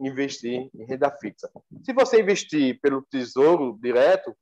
[0.00, 1.50] investir em renda fixa.
[1.82, 4.36] Se você investir pelo Tesouro direto,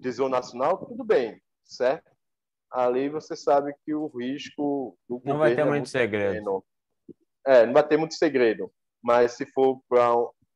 [0.00, 2.10] Tesouro Nacional, tudo bem, certo?
[2.70, 6.32] Ali você sabe que o risco do não vai ter é muito segredo.
[6.32, 6.64] Pequeno.
[7.46, 8.70] É, não vai ter muito segredo.
[9.02, 10.12] Mas se for para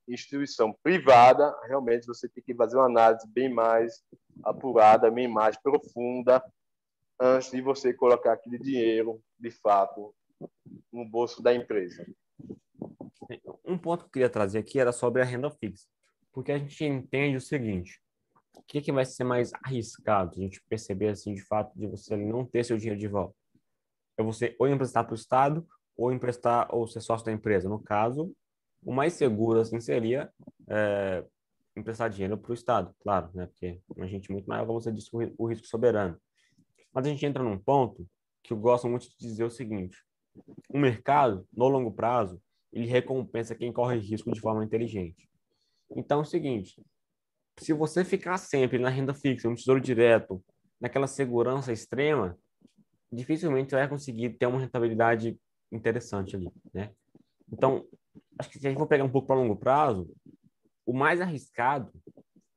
[0.09, 4.03] instituição privada, realmente você tem que fazer uma análise bem mais
[4.43, 6.43] apurada, bem mais profunda,
[7.21, 10.15] antes de você colocar aquele dinheiro, de fato,
[10.93, 12.07] no bolso da empresa.
[13.65, 15.87] Um ponto que eu queria trazer aqui era sobre a renda fixa,
[16.33, 18.01] porque a gente entende o seguinte:
[18.55, 20.33] o que, que vai ser mais arriscado?
[20.37, 23.35] A gente perceber assim de fato de você não ter seu dinheiro de volta.
[24.17, 25.67] É você ou emprestar para o Estado
[25.97, 27.69] ou emprestar ou ser sócio da empresa.
[27.69, 28.33] No caso,
[28.85, 30.33] o mais seguro assim seria
[30.69, 31.25] é,
[31.77, 33.47] emprestar dinheiro para o Estado, claro, né?
[33.47, 36.19] Porque a gente muito maior, como você disse, o risco soberano.
[36.93, 38.07] Mas a gente entra num ponto
[38.43, 39.97] que eu gosto muito de dizer o seguinte:
[40.69, 42.41] o mercado, no longo prazo,
[42.73, 45.29] ele recompensa quem corre risco de forma inteligente.
[45.97, 46.83] Então é o seguinte,
[47.59, 50.43] se você ficar sempre na renda fixa, no tesouro direto,
[50.81, 52.39] naquela segurança extrema,
[53.11, 55.39] dificilmente você vai conseguir ter uma rentabilidade
[55.73, 56.93] interessante ali, né?
[57.51, 57.87] Então,
[58.39, 60.09] acho que se a gente for pegar um pouco para longo prazo,
[60.85, 61.91] o mais arriscado,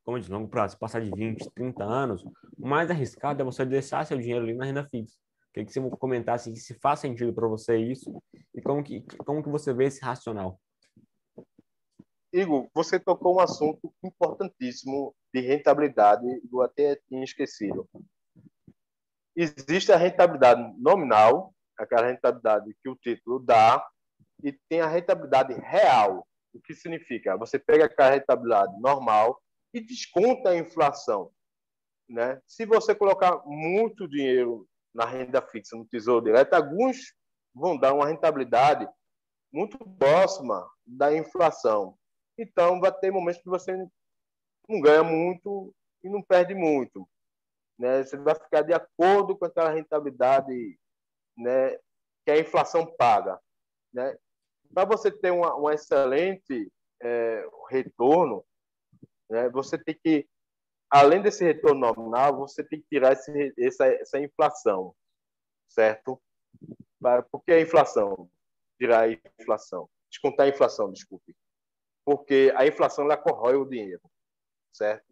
[0.03, 2.24] como de longo prazo, passar de 20, 30 anos,
[2.57, 5.18] o mais arriscado é você deixar seu dinheiro ali na renda fixa.
[5.54, 8.22] Queria que você comentasse se faz sentido para você isso
[8.56, 10.60] e como que, como que você vê esse racional.
[12.34, 17.89] Igor, você tocou um assunto importantíssimo de rentabilidade, eu até tinha esquecido.
[19.36, 23.86] Existe a rentabilidade nominal, aquela rentabilidade que o título dá,
[24.43, 26.26] e tem a rentabilidade real.
[26.54, 27.38] O que significa?
[27.38, 29.41] Você pega aquela rentabilidade normal
[29.74, 31.32] e desconta a inflação.
[32.10, 32.41] Né?
[32.47, 37.14] Se você colocar muito dinheiro na renda fixa, no Tesouro Direto, alguns
[37.54, 38.88] vão dar uma rentabilidade
[39.52, 41.98] muito próxima da inflação.
[42.38, 43.76] Então, vai ter momentos que você
[44.68, 45.74] não ganha muito
[46.04, 47.08] e não perde muito.
[47.78, 48.04] Né?
[48.04, 50.80] Você vai ficar de acordo com aquela rentabilidade
[51.38, 51.78] né,
[52.26, 53.39] que a inflação paga.
[53.94, 54.18] Né?
[54.74, 56.72] Para você ter um excelente
[57.02, 58.46] é, retorno,
[59.30, 60.28] né, você tem que
[60.92, 64.94] além desse retorno nominal, você tem que tirar esse, essa, essa inflação,
[65.70, 66.22] certo?
[67.32, 68.30] Por que a inflação?
[68.78, 69.89] Tirar a inflação.
[70.10, 71.34] Descontar a inflação, desculpe.
[72.04, 74.02] Porque a inflação ela corrói o dinheiro,
[74.74, 75.06] certo?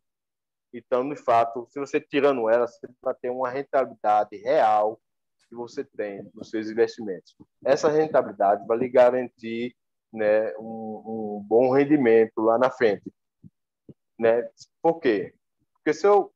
[0.74, 5.00] Então, de fato, se você tirando ela, você vai ter uma rentabilidade real
[5.48, 7.36] que você tem nos seus investimentos.
[7.66, 9.76] Essa rentabilidade vai lhe garantir
[10.14, 13.12] né, um, um bom rendimento lá na frente.
[14.20, 14.48] Né?
[14.82, 15.34] Por quê?
[15.90, 16.32] Porque se eu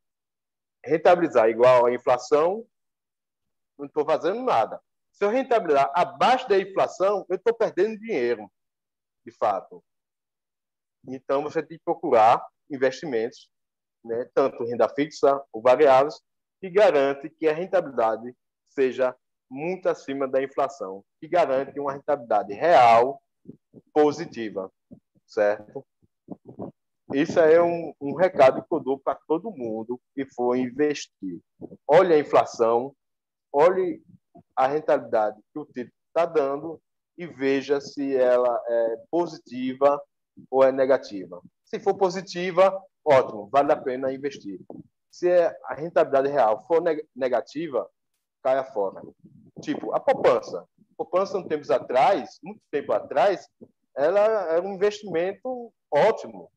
[0.84, 2.66] rentabilizar igual à inflação,
[3.78, 4.82] não estou fazendo nada.
[5.12, 8.51] Se eu rentabilizar abaixo da inflação, eu estou perdendo dinheiro,
[9.24, 9.84] de fato.
[11.08, 13.47] Então, você tem que procurar investimentos,
[14.04, 16.20] né, tanto renda fixa ou variáveis,
[16.60, 18.36] que garante que a rentabilidade
[18.70, 19.16] seja
[19.47, 23.22] muito acima da inflação, que garante uma rentabilidade real
[23.93, 24.72] positiva,
[25.28, 25.86] certo?
[27.14, 31.39] Isso é um, um recado que eu dou para todo mundo que for investir.
[31.88, 32.95] Olhe a inflação,
[33.51, 34.01] olhe
[34.55, 36.82] a rentabilidade que o título está dando
[37.18, 40.01] e veja se ela é positiva
[40.49, 41.39] ou é negativa.
[41.66, 44.59] Se for positiva, ótimo, vale a pena investir.
[45.11, 46.82] Se a rentabilidade real for
[47.16, 47.88] negativa,
[48.41, 49.01] caia fora.
[49.61, 50.61] Tipo, a poupança.
[50.61, 53.47] A poupança, uns tempos atrás, muito tempo atrás,
[53.95, 54.20] ela
[54.51, 56.49] era um investimento ótimo.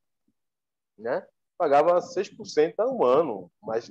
[0.98, 1.26] Né?
[1.58, 3.90] Pagava 6% a um ano, mas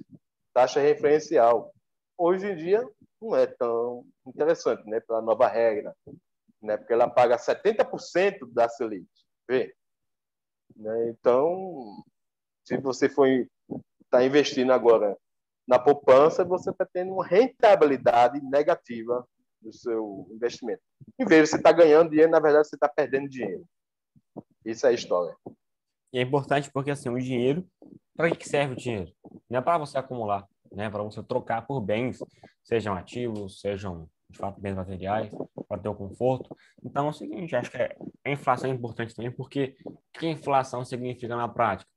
[0.54, 1.74] taxa referencial.
[2.18, 2.88] Hoje em dia,
[3.22, 5.96] não é tão interessante né, pela nova regra,
[6.62, 9.08] né, porque ela paga 70% da Selic.
[9.48, 9.76] Vê?
[10.76, 11.10] Né?
[11.10, 12.04] Então,
[12.64, 13.28] se você for
[14.06, 15.18] está investindo agora
[15.68, 19.28] na poupança, você está tendo uma rentabilidade negativa
[19.62, 20.82] do seu investimento.
[21.20, 23.66] Em vez de você estar tá ganhando dinheiro, na verdade, você está perdendo dinheiro.
[24.64, 25.36] Isso é a história.
[26.16, 27.68] E é importante porque, assim, o dinheiro,
[28.16, 29.12] para que serve o dinheiro?
[29.50, 30.90] Não é para você acumular, né?
[30.90, 32.20] para você trocar por bens,
[32.64, 35.30] sejam ativos, sejam, de fato, bens materiais,
[35.68, 36.56] para ter o conforto.
[36.82, 40.30] Então, é o seguinte, acho que a inflação é importante também, porque o que a
[40.30, 41.92] inflação significa na prática?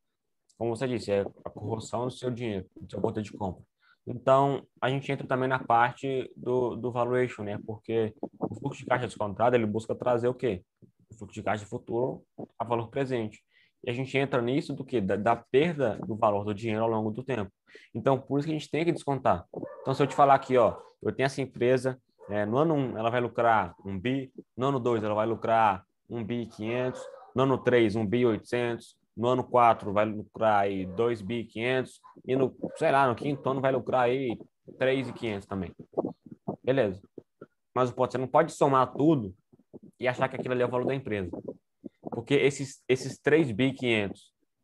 [0.59, 3.63] como você disse, é a corrosão do seu dinheiro, do seu poder de compra.
[4.05, 7.57] Então, a gente entra também na parte do, do valuation, né?
[7.65, 10.65] Porque o fluxo de caixa descontado, ele busca trazer o quê?
[11.09, 12.25] O fluxo de caixa futuro
[12.59, 13.41] a valor presente.
[13.85, 15.01] E a gente entra nisso do quê?
[15.01, 17.51] Da, da, perda do valor do dinheiro ao longo do tempo.
[17.95, 19.45] Então, por isso que a gente tem que descontar.
[19.81, 22.99] Então, se eu te falar aqui, ó, eu tenho essa empresa, é, no ano 1
[22.99, 27.01] ela vai lucrar um bi, no ano 2 ela vai lucrar um bi 500,
[27.35, 31.91] no ano 3 um bi 800, no ano 4 vai lucrar aí 2.500
[32.25, 34.39] e no, sei lá, no quinto ano vai lucrar aí
[34.79, 35.73] 3.500 também.
[36.63, 37.03] Beleza.
[37.75, 39.35] Mas você não pode somar tudo
[39.99, 41.31] e achar que aquilo ali é o valor da empresa.
[42.19, 44.19] Porque esses, esses 3.500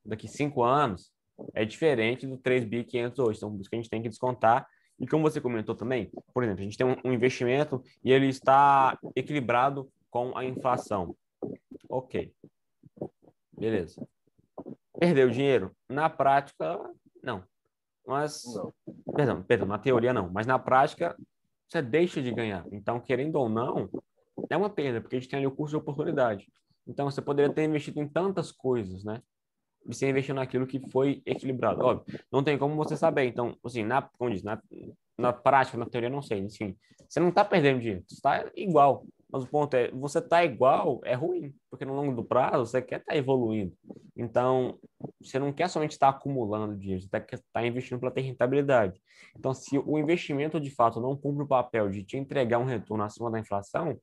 [0.05, 1.13] daqui 5 anos
[1.55, 3.39] é diferente do 3.500 hoje.
[3.39, 4.67] Então, por isso que a gente tem que descontar.
[4.99, 8.27] E como você comentou também, por exemplo, a gente tem um, um investimento e ele
[8.27, 11.17] está equilibrado com a inflação.
[11.89, 12.35] Ok.
[13.57, 14.05] Beleza.
[14.99, 15.71] Perdeu dinheiro?
[15.89, 16.77] Na prática,
[17.23, 17.45] não.
[18.05, 18.75] Mas, não.
[19.15, 21.17] Perdão, perdão, na teoria não, mas na prática
[21.69, 22.67] você deixa de ganhar.
[22.73, 23.89] Então, querendo ou não,
[24.51, 26.49] é uma perda, porque a gente tem ali o custo de oportunidade.
[26.87, 29.23] Então, você poderia ter investido em tantas coisas, né?
[29.87, 31.85] E você investiu naquilo que foi equilibrado.
[31.85, 33.27] Óbvio, não tem como você saber.
[33.27, 34.61] Então, assim, na, como diz, na,
[35.19, 36.41] na prática, na teoria, não sei.
[36.41, 36.77] Enfim,
[37.09, 39.07] você não está perdendo dinheiro, você está igual.
[39.31, 42.81] Mas o ponto é, você tá igual é ruim, porque no longo do prazo você
[42.81, 43.77] quer estar tá evoluindo.
[44.17, 44.79] Então,
[45.21, 48.21] você não quer somente estar tá acumulando dinheiro, você quer estar tá investindo para ter
[48.21, 49.01] rentabilidade.
[49.37, 53.03] Então, se o investimento de fato não cumpre o papel de te entregar um retorno
[53.03, 53.99] acima da inflação,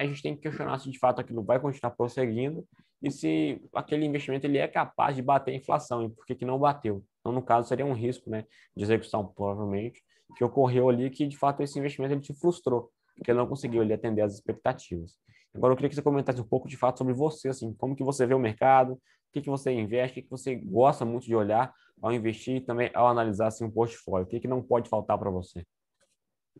[0.00, 2.66] a gente tem que questionar se de fato aquilo vai continuar prosseguindo
[3.02, 6.44] e se aquele investimento ele é capaz de bater a inflação e por que, que
[6.44, 7.04] não bateu.
[7.20, 8.44] Então, no caso, seria um risco né,
[8.76, 10.02] de execução, provavelmente,
[10.36, 12.90] que ocorreu ali que de fato esse investimento ele te frustrou
[13.20, 15.18] porque ele não conseguiu ali, atender as expectativas.
[15.54, 18.02] Agora, eu queria que você comentasse um pouco, de fato, sobre você, assim, como que
[18.02, 18.98] você vê o mercado, o
[19.32, 21.70] que, que você investe, o que, que você gosta muito de olhar
[22.00, 24.24] ao investir e também ao analisar assim, um portfólio.
[24.24, 25.66] O que, que não pode faltar para você?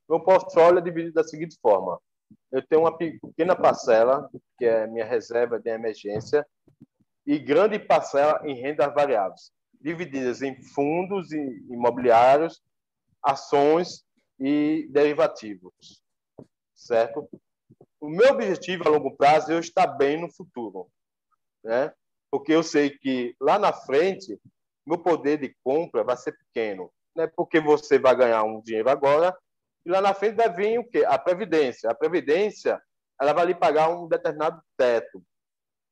[0.09, 1.99] Meu portfólio é dividido da seguinte forma.
[2.53, 4.28] Eu tenho uma pequena parcela,
[4.59, 6.47] que é minha reserva de emergência,
[7.26, 12.61] e grande parcela em rendas variáveis, divididas em fundos imobiliários,
[13.22, 14.05] ações
[14.39, 16.01] e derivativos
[16.81, 17.28] certo?
[18.01, 20.89] O meu objetivo a longo prazo é eu estar bem no futuro,
[21.62, 21.93] né?
[22.31, 24.41] Porque eu sei que lá na frente
[24.87, 27.26] meu poder de compra vai ser pequeno, né?
[27.37, 29.37] Porque você vai ganhar um dinheiro agora
[29.85, 31.05] e lá na frente vai vir o quê?
[31.07, 31.91] A previdência.
[31.91, 32.81] A previdência
[33.20, 35.22] ela vai lhe pagar um determinado teto,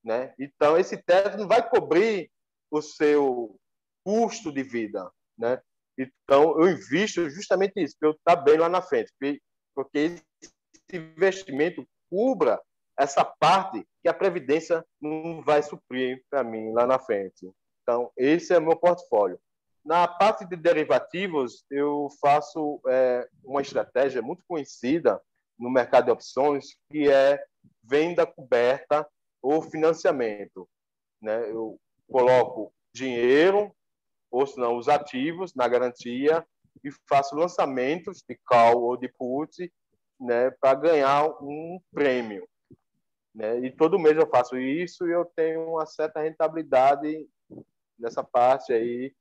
[0.05, 0.35] né?
[0.39, 2.31] Então esse teto não vai cobrir
[2.71, 3.59] o seu
[4.05, 5.61] custo de vida, né?
[5.99, 9.13] Então eu invisto justamente isso, para eu estar bem lá na frente,
[9.75, 10.17] porque
[10.93, 12.61] investimento cubra
[12.99, 17.51] essa parte que a Previdência não vai suprir para mim lá na frente.
[17.83, 19.39] Então, esse é o meu portfólio.
[19.89, 25.19] Na parte de derivativos, eu faço é, uma estratégia muito conhecida
[25.59, 27.43] no mercado de opções, que é
[27.83, 29.09] venda coberta
[29.41, 30.69] ou financiamento.
[31.23, 31.51] Né?
[31.51, 33.75] Eu coloco dinheiro,
[34.31, 36.47] ou se não, os ativos na garantia,
[36.85, 39.73] e faço lançamentos de call ou de put
[40.21, 42.47] né, para ganhar um prêmio.
[43.35, 43.61] Né?
[43.61, 47.27] E todo mês eu faço isso e eu tenho uma certa rentabilidade
[47.99, 49.15] nessa parte aí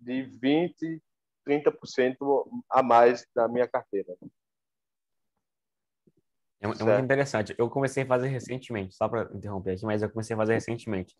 [0.00, 1.02] de 20,
[1.46, 2.16] 30%
[2.70, 4.16] a mais da minha carteira.
[6.60, 7.54] É, é muito interessante.
[7.58, 11.16] Eu comecei a fazer recentemente, só para interromper aqui, mas eu comecei a fazer recentemente.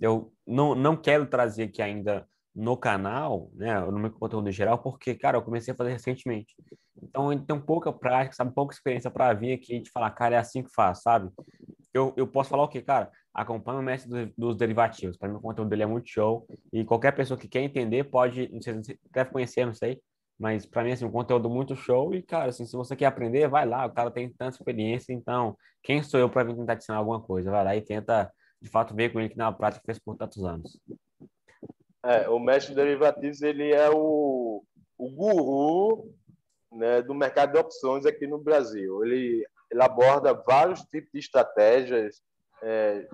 [0.00, 5.14] Eu não, não quero trazer aqui ainda no canal, né, no meu conteúdo geral, porque,
[5.14, 6.54] cara, eu comecei a fazer recentemente.
[7.00, 10.38] Então, ele tem pouca prática, sabe, pouca experiência para vir aqui e falar, cara, é
[10.38, 11.30] assim que faz, sabe?
[11.94, 13.10] eu, eu posso falar o quê, cara?
[13.32, 15.16] Acompanha o mestre dos, dos derivativos.
[15.16, 16.46] Para mim, o conteúdo dele é muito show.
[16.72, 20.00] E qualquer pessoa que quer entender pode, não sei se deve conhecer, não sei.
[20.38, 22.14] Mas para mim, assim, um conteúdo muito show.
[22.14, 23.86] E, cara, assim, se você quer aprender, vai lá.
[23.86, 25.12] O cara tem tanta experiência.
[25.12, 27.50] Então, quem sou eu para tentar te ensinar alguma coisa?
[27.50, 30.44] Vai lá e tenta, de fato, ver com ele que na prática fez por tantos
[30.44, 30.78] anos.
[32.04, 34.62] É, o mestre de derivativos, ele é o,
[34.96, 36.14] o guru
[36.72, 39.04] né, do mercado de opções aqui no Brasil.
[39.04, 42.22] Ele, ele aborda vários tipos de estratégias,
[42.62, 43.06] é,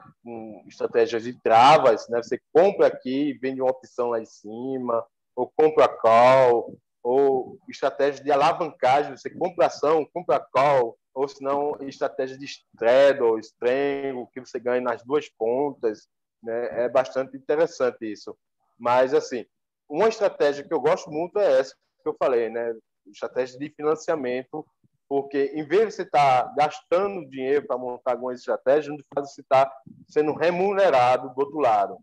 [0.67, 2.23] estratégias de travas, né?
[2.23, 5.05] Você compra aqui, vende uma opção lá em cima,
[5.37, 11.77] ou compra call, ou estratégia de alavancagem, você compra ação, compra call, ou se não,
[11.83, 16.09] estratégia de straddle, strangle, que você ganha nas duas pontas,
[16.43, 16.85] né?
[16.85, 18.37] É bastante interessante isso.
[18.85, 19.47] Mas, assim,
[19.89, 22.77] uma estratégia que eu gosto muito é essa que eu falei, né?
[23.07, 24.63] Estratégia de financiamento,
[25.09, 29.33] porque em vez de você estar tá gastando dinheiro para montar algumas estratégias, no caso
[29.33, 29.75] você está
[30.07, 31.97] sendo remunerado do outro lado.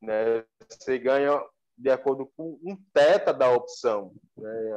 [0.00, 0.42] Né?
[0.66, 1.38] Você ganha
[1.76, 4.10] de acordo com um teta da opção.
[4.34, 4.72] Né?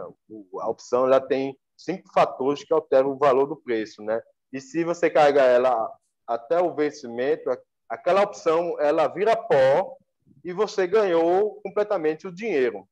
[0.59, 4.21] A opção ela tem cinco fatores que alteram o valor do preço, né?
[4.51, 5.89] E se você carregar ela
[6.27, 7.49] até o vencimento,
[7.87, 9.97] aquela opção ela vira pó
[10.43, 12.87] e você ganhou completamente o dinheiro,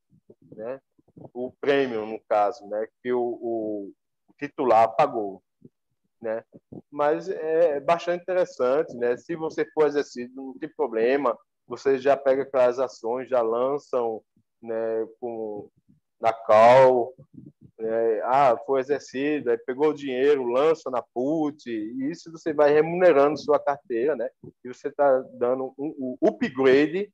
[0.52, 0.80] né?
[1.34, 2.88] O prêmio, no caso, né?
[3.02, 3.93] Que o, o
[4.38, 5.41] titular pagou,
[6.22, 6.43] né?
[6.91, 9.16] Mas é bastante interessante, né?
[9.18, 11.38] Se você for exercido, não tem problema,
[11.68, 14.22] você já pega aquelas ações, já lançam,
[14.62, 15.08] né?
[15.20, 15.70] Com
[16.20, 17.14] na call,
[17.78, 18.22] né?
[18.24, 23.38] ah, foi exercido, aí pegou o dinheiro, lança na put, e isso você vai remunerando
[23.38, 24.30] sua carteira, né?
[24.64, 27.12] E você está dando um, um upgrade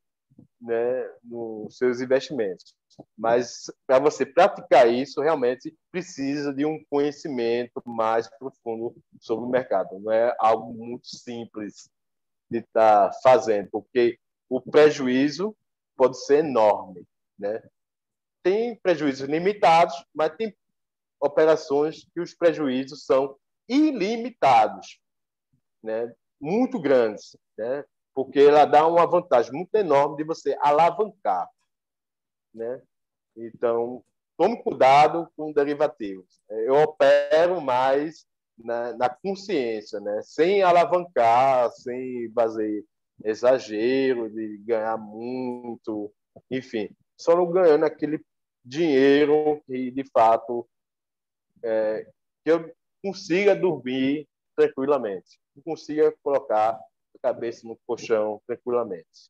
[0.59, 2.75] né, nos seus investimentos.
[3.17, 9.99] Mas para você praticar isso, realmente precisa de um conhecimento mais profundo sobre o mercado.
[9.99, 11.89] Não é algo muito simples
[12.49, 14.19] de estar tá fazendo, porque
[14.49, 15.55] o prejuízo
[15.95, 17.07] pode ser enorme,
[17.39, 17.63] né?
[18.43, 20.53] Tem prejuízos limitados, mas tem
[21.19, 23.37] operações que os prejuízos são
[23.69, 24.99] ilimitados,
[25.81, 26.13] né?
[26.39, 27.85] Muito grandes, né?
[28.13, 31.49] Porque ela dá uma vantagem muito enorme de você alavancar,
[32.53, 32.81] né?
[33.35, 34.03] Então,
[34.37, 36.41] tome cuidado com derivativos.
[36.49, 38.25] Eu opero mais
[38.57, 40.21] na, na consciência, né?
[40.23, 42.85] Sem alavancar, sem fazer
[43.23, 46.11] exagero de ganhar muito,
[46.49, 48.23] enfim, só não ganhando aquele
[48.63, 50.67] dinheiro que de fato
[51.63, 52.07] é,
[52.43, 56.79] que eu consiga dormir tranquilamente, que consiga colocar
[57.21, 59.29] cabeça no colchão tranquilamente.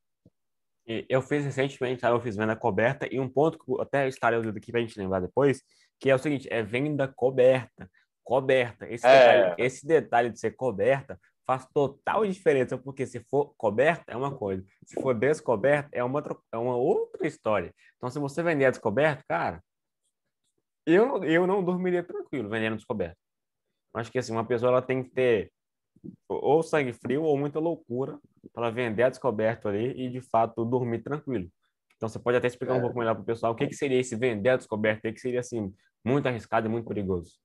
[1.08, 4.72] Eu fiz recentemente, eu fiz venda coberta, e um ponto que até estarei usando aqui
[4.72, 5.62] para a gente lembrar depois,
[6.00, 7.90] que é o seguinte, é venda coberta.
[8.24, 8.88] Coberta.
[8.90, 9.44] Esse, é.
[9.44, 14.36] detalhe, esse detalhe de ser coberta faz total diferença, porque se for coberta é uma
[14.36, 17.74] coisa, se for descoberta é uma, é uma outra história.
[17.98, 19.62] Então, se você vender a descoberto, cara,
[20.86, 23.18] eu, eu não dormiria tranquilo vendendo descoberto.
[23.94, 25.52] Acho que assim, uma pessoa ela tem que ter
[26.28, 28.20] ou sangue frio ou muita loucura
[28.54, 31.50] para vender a descoberto ali e, de fato, dormir tranquilo.
[31.96, 32.78] Então, você pode até explicar é.
[32.78, 35.14] um pouco melhor para o pessoal o que, que seria esse vender a o que,
[35.14, 35.74] que seria, assim,
[36.04, 37.38] muito arriscado e muito perigoso.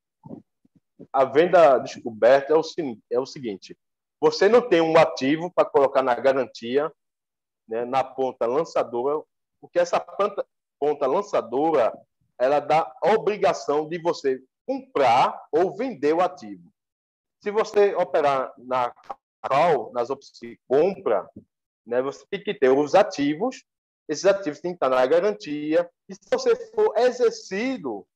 [1.12, 2.62] A venda descoberta é o,
[3.12, 3.76] é o seguinte,
[4.20, 6.90] você não tem um ativo para colocar na garantia,
[7.68, 9.22] né, na ponta lançadora,
[9.61, 10.46] porque essa ponta,
[10.80, 11.92] ponta lançadora,
[12.38, 16.72] ela dá a obrigação de você comprar ou vender o ativo.
[17.43, 18.93] Se você operar na
[19.43, 21.28] call, nas opções de compra,
[21.87, 23.64] né, você tem que ter os ativos,
[24.09, 28.07] esses ativos têm que estar na garantia, e se você for exercido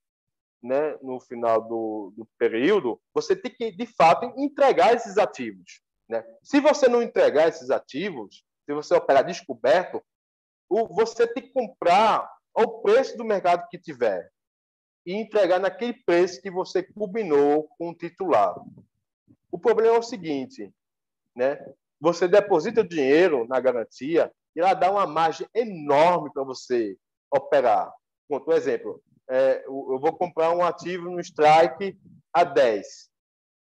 [0.62, 5.80] né, no final do, do período, você tem que, de fato, entregar esses ativos.
[6.08, 6.24] Né?
[6.42, 10.02] Se você não entregar esses ativos, se você operar descoberto,
[10.68, 14.30] o, você tem que comprar ao preço do mercado que tiver
[15.06, 18.54] e entregar naquele preço que você combinou com o titular.
[19.50, 20.72] O problema é o seguinte,
[21.36, 21.58] né?
[22.00, 26.96] Você deposita o dinheiro na garantia e ela dá uma margem enorme para você
[27.32, 27.92] operar.
[28.28, 31.98] Por exemplo, é, eu vou comprar um ativo no Strike
[32.32, 33.10] a 10,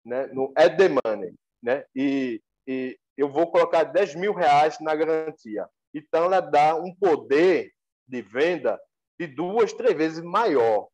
[0.06, 0.28] né?
[0.28, 1.86] no Add Money, né?
[1.96, 5.68] E, e eu vou colocar 10 mil reais na garantia.
[5.94, 7.74] Então, ela dá um poder
[8.08, 8.80] de venda
[9.20, 10.88] de duas, três vezes maior.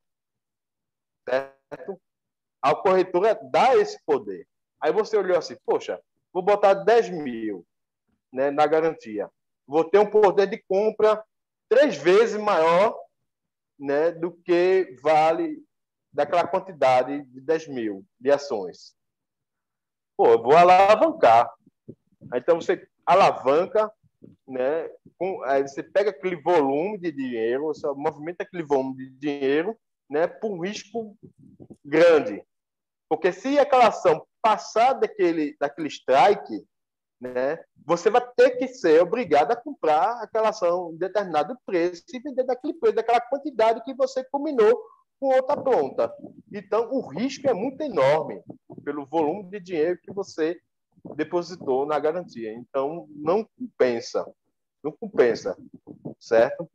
[1.29, 2.01] Certo?
[2.61, 4.47] A corretora dá esse poder.
[4.82, 6.01] Aí você olhou assim, poxa,
[6.34, 7.65] vou botar 10 mil
[8.32, 9.30] né, na garantia.
[9.67, 11.23] Vou ter um poder de compra
[11.67, 12.97] três vezes maior
[13.80, 15.63] né, do que vale
[16.13, 18.95] daquela quantidade de 10 mil de ações.
[20.15, 21.51] Pô, eu vou alavancar.
[22.34, 23.91] Então você alavanca,
[24.47, 24.89] né?
[25.17, 29.78] Com, aí você pega aquele volume de dinheiro, você movimenta aquele volume de dinheiro,
[30.09, 30.26] né?
[30.28, 31.15] Por um risco
[31.84, 32.43] grande,
[33.09, 36.63] porque se aquela ação passar daquele daquele strike,
[37.19, 37.57] né?
[37.83, 42.43] Você vai ter que ser obrigado a comprar aquela ação em determinado preço e vender
[42.43, 44.79] daquele preço, daquela quantidade que você combinou
[45.19, 46.13] com outra ponta.
[46.53, 48.39] Então, o risco é muito enorme
[48.83, 50.59] pelo volume de dinheiro que você
[51.15, 52.53] depositou na garantia.
[52.53, 54.31] Então, não compensa.
[54.83, 55.57] Não compensa,
[56.19, 56.69] certo?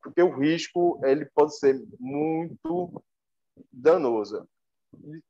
[0.00, 3.02] Porque o risco ele pode ser muito
[3.72, 4.46] danoso.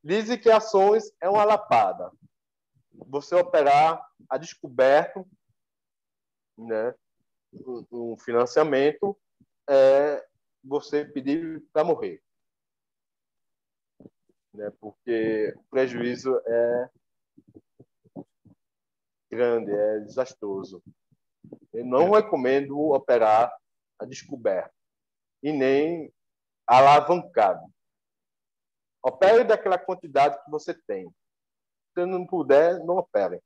[0.02, 2.10] Dizem que ações é uma lapada
[3.06, 5.26] você operar a descoberto
[6.56, 6.94] né,
[7.90, 9.18] um financiamento,
[9.68, 10.24] é
[10.62, 12.22] você pedir para morrer.
[14.52, 16.90] Né, porque o prejuízo é
[19.30, 20.82] grande, é desastroso.
[21.72, 23.56] Eu não recomendo operar
[23.98, 24.74] a descoberto
[25.42, 26.12] e nem
[26.66, 27.72] alavancado.
[29.02, 31.10] Opere daquela quantidade que você tem
[31.94, 33.40] se não puder, não opere.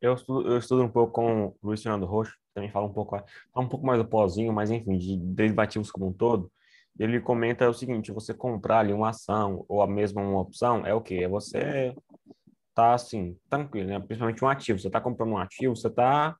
[0.00, 3.16] Eu estudo, eu estudo um pouco com o Luiz Fernando Rocha, também fala um pouco,
[3.18, 6.52] fala um pouco mais do pozinho, mas enfim, de derivativos como um todo.
[6.98, 10.94] Ele comenta o seguinte: você comprar ali uma ação ou a mesma uma opção é
[10.94, 11.20] o quê?
[11.22, 11.94] É você
[12.74, 13.98] tá assim, tranquilo, né?
[13.98, 14.78] Principalmente um ativo.
[14.78, 16.36] Você tá comprando um ativo, você tá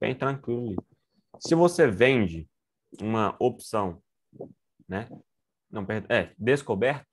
[0.00, 0.74] bem tranquilo.
[1.38, 2.48] Se você vende
[3.00, 4.02] uma opção,
[4.88, 5.08] né?
[5.70, 7.06] Não, é, descoberto,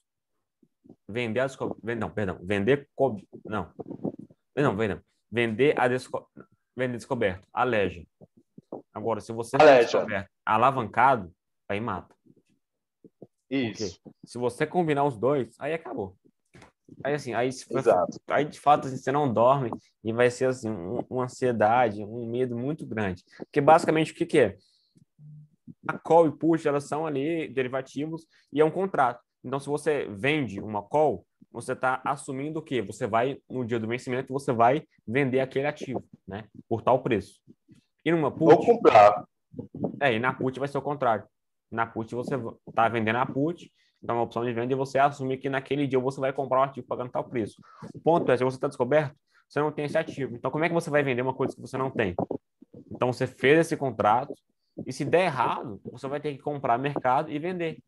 [1.08, 1.78] vender a desco...
[1.84, 3.18] não, perdão, vender co...
[3.46, 3.72] não.
[4.56, 5.02] Não, não.
[5.32, 6.30] Vender a desco...
[6.76, 8.04] vender descoberto, aleja.
[8.94, 11.32] Agora, se você vender alavancado,
[11.68, 12.16] aí mata.
[13.50, 14.00] Isso.
[14.02, 16.16] Porque se você combinar os dois, aí acabou.
[17.04, 17.84] Aí assim, aí, for,
[18.28, 19.72] aí de fato assim, você não dorme
[20.04, 23.24] e vai ser assim, um, uma ansiedade, um medo muito grande.
[23.38, 24.58] Porque basicamente o que, que é?
[25.88, 29.24] A call e push, elas são ali derivativos e é um contrato.
[29.44, 32.82] Então, se você vende uma call, você está assumindo o quê?
[32.82, 36.46] Você vai, no dia do vencimento, você vai vender aquele ativo, né?
[36.68, 37.42] Por tal preço.
[38.06, 38.56] E numa put...
[38.56, 39.26] Vou comprar.
[40.00, 41.26] É, e na put vai ser o contrário.
[41.72, 42.36] Na put você
[42.68, 43.72] está vendendo a put,
[44.02, 46.60] então é uma opção de venda e você assumir que naquele dia você vai comprar
[46.60, 47.62] o ativo pagando tal preço.
[47.94, 49.16] O ponto é, se você está descoberto,
[49.48, 50.36] você não tem esse ativo.
[50.36, 52.16] Então, como é que você vai vender uma coisa que você não tem?
[52.92, 54.34] Então, você fez esse contrato
[54.86, 57.80] e se der errado, você vai ter que comprar mercado e vender.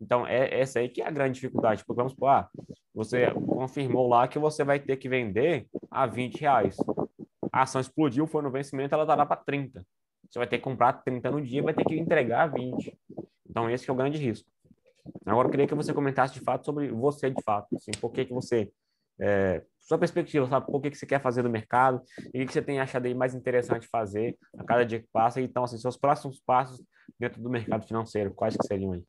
[0.00, 1.84] Então, é essa aí que é a grande dificuldade.
[1.84, 2.48] Porque vamos supor, ah,
[2.94, 6.76] você confirmou lá que você vai ter que vender a 20 reais.
[7.52, 9.84] A ação explodiu, foi no vencimento, ela dará para 30.
[10.28, 12.98] Você vai ter que comprar 30 no dia vai ter que entregar 20.
[13.48, 14.48] Então, esse é o grande risco.
[15.24, 17.74] Agora, eu queria que você comentasse de fato sobre você, de fato.
[17.76, 18.70] Assim, por que, que você.
[19.20, 20.66] É, sua perspectiva, sabe?
[20.66, 23.06] Por que, que você quer fazer no mercado e o que, que você tem achado
[23.06, 25.40] aí mais interessante fazer a cada dia que passa.
[25.40, 26.82] Então, assim, seus próximos passos
[27.18, 29.04] dentro do mercado financeiro, quais que seriam aí?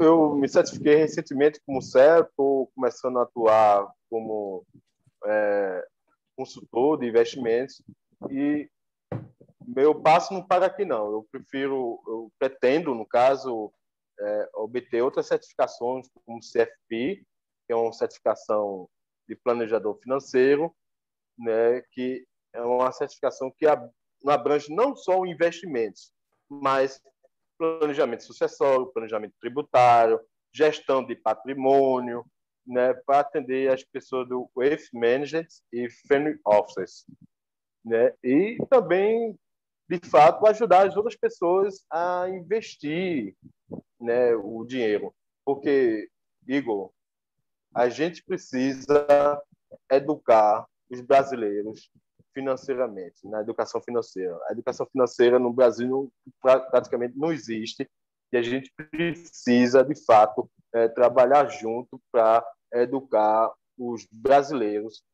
[0.00, 4.64] Eu me certifiquei recentemente como CER, estou começando a atuar como
[5.24, 5.86] é,
[6.36, 7.82] consultor de investimentos
[8.30, 8.68] e
[9.66, 11.12] meu passo não para aqui não.
[11.12, 13.72] Eu prefiro, eu pretendo, no caso,
[14.20, 17.24] é, obter outras certificações como CFP,
[17.66, 18.88] que é uma certificação
[19.28, 20.74] de planejador financeiro,
[21.38, 23.66] né, que é uma certificação que
[24.26, 26.12] abrange não só investimentos,
[26.48, 27.00] mas
[27.58, 30.20] planejamento sucessório, planejamento tributário,
[30.52, 32.24] gestão de patrimônio,
[32.66, 37.04] né, para atender as pessoas do Wealth Management e Family Offices.
[37.84, 39.38] Né, e também,
[39.88, 43.36] de fato, ajudar as outras pessoas a investir
[44.00, 45.14] né, o dinheiro.
[45.44, 46.08] Porque,
[46.48, 46.90] Igor,
[47.74, 49.42] a gente precisa
[49.90, 51.90] educar os brasileiros
[52.34, 54.36] financeiramente, na educação financeira.
[54.48, 56.12] A educação financeira no Brasil
[56.42, 57.88] praticamente não existe
[58.32, 65.04] e a gente precisa, de fato, é, trabalhar junto para educar os brasileiros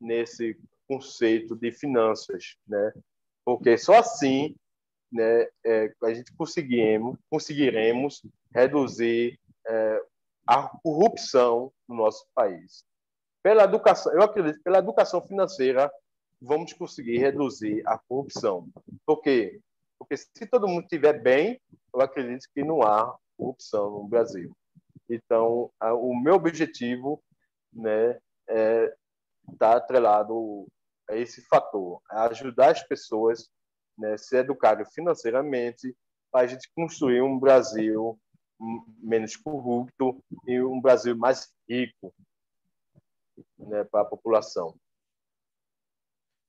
[0.00, 0.56] nesse
[0.86, 2.92] conceito de finanças, né?
[3.44, 4.54] Porque só assim,
[5.10, 8.22] né, é, a gente conseguiremos, conseguiremos
[8.54, 10.02] reduzir é,
[10.46, 12.84] a corrupção no nosso país.
[13.42, 15.90] Pela educação, eu acredito, pela educação financeira,
[16.40, 18.68] vamos conseguir reduzir a corrupção.
[19.04, 19.60] Por quê?
[19.98, 21.60] Porque se todo mundo estiver bem,
[21.92, 24.56] eu acredito que não há corrupção no Brasil.
[25.08, 27.22] Então, o meu objetivo
[27.72, 28.18] né,
[28.48, 28.94] é
[29.50, 30.66] estar tá atrelado
[31.08, 33.48] a esse fator, a ajudar as pessoas
[33.96, 35.96] né, se educarem financeiramente
[36.30, 38.18] para a gente construir um Brasil
[38.98, 42.12] menos corrupto e um Brasil mais rico
[43.58, 44.74] né, para a população.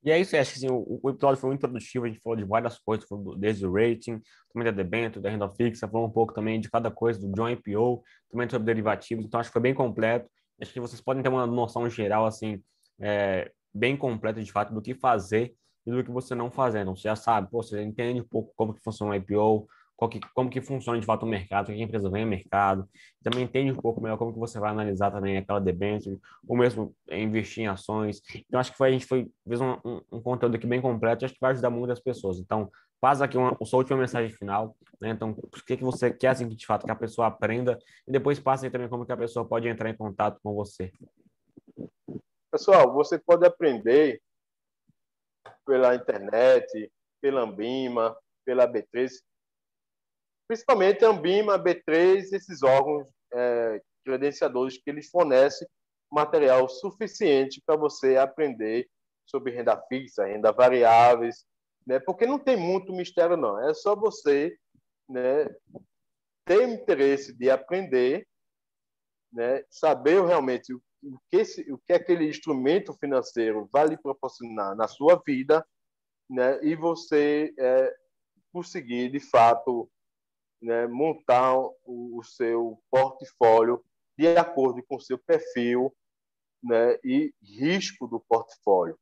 [0.03, 2.37] E é isso, acho que assim, o, o, episódio foi muito produtivo, a gente falou
[2.37, 3.05] de várias coisas,
[3.37, 4.21] desde o rating,
[4.53, 7.49] também da debênture, da renda fixa, falou um pouco também de cada coisa, do John
[7.49, 10.29] IPO, também sobre derivativos, então acho que foi bem completo.
[10.61, 12.61] Acho que vocês podem ter uma noção geral, assim,
[12.99, 15.53] é, bem completa de fato do que fazer
[15.85, 16.81] e do que você não fazer.
[16.81, 19.67] Então, você já sabe, pô, você entende um pouco como que funciona o IPO,
[20.07, 22.87] que, como que funciona de fato o mercado, que a empresa vem ao mercado,
[23.21, 26.95] também entende um pouco melhor como que você vai analisar também aquela debênture, ou mesmo
[27.11, 28.21] investir em ações.
[28.47, 31.25] Então, acho que foi, a gente foi, fez um, um, um conteúdo aqui bem completo,
[31.25, 32.39] acho que vai ajudar muitas pessoas.
[32.39, 32.69] Então,
[33.01, 35.09] faz aqui uma, sua última mensagem final, né?
[35.09, 37.77] Então, o que, que você quer, assim, que de fato que a pessoa aprenda,
[38.07, 40.91] e depois passa aí também como que a pessoa pode entrar em contato com você.
[42.51, 44.21] Pessoal, você pode aprender
[45.65, 46.91] pela internet,
[47.21, 49.11] pela Ambima, pela B3,
[50.49, 55.67] principalmente a Ambima, B3, esses órgãos é, credenciadores que eles fornecem
[56.11, 58.89] material suficiente para você aprender
[59.27, 61.45] sobre renda fixa, renda variáveis,
[61.85, 61.99] né?
[61.99, 64.57] Porque não tem muito mistério não, é só você,
[65.07, 65.47] né,
[66.45, 68.27] ter interesse de aprender,
[69.31, 70.81] né, saber realmente o
[71.29, 75.63] que, esse, o que aquele instrumento financeiro vai lhe proporcionar na sua vida,
[76.27, 77.95] né, e você é,
[78.51, 79.87] conseguir de fato
[80.61, 83.83] né, montar o, o, seu portfólio
[84.17, 85.95] de acordo com o seu perfil
[86.61, 88.97] né, e risco do portfólio.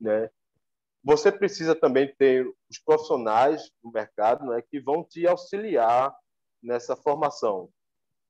[0.00, 0.30] Né.
[1.02, 6.16] Você precisa também ter os profissionais do mercado né, que vão te auxiliar
[6.62, 7.68] nessa formação,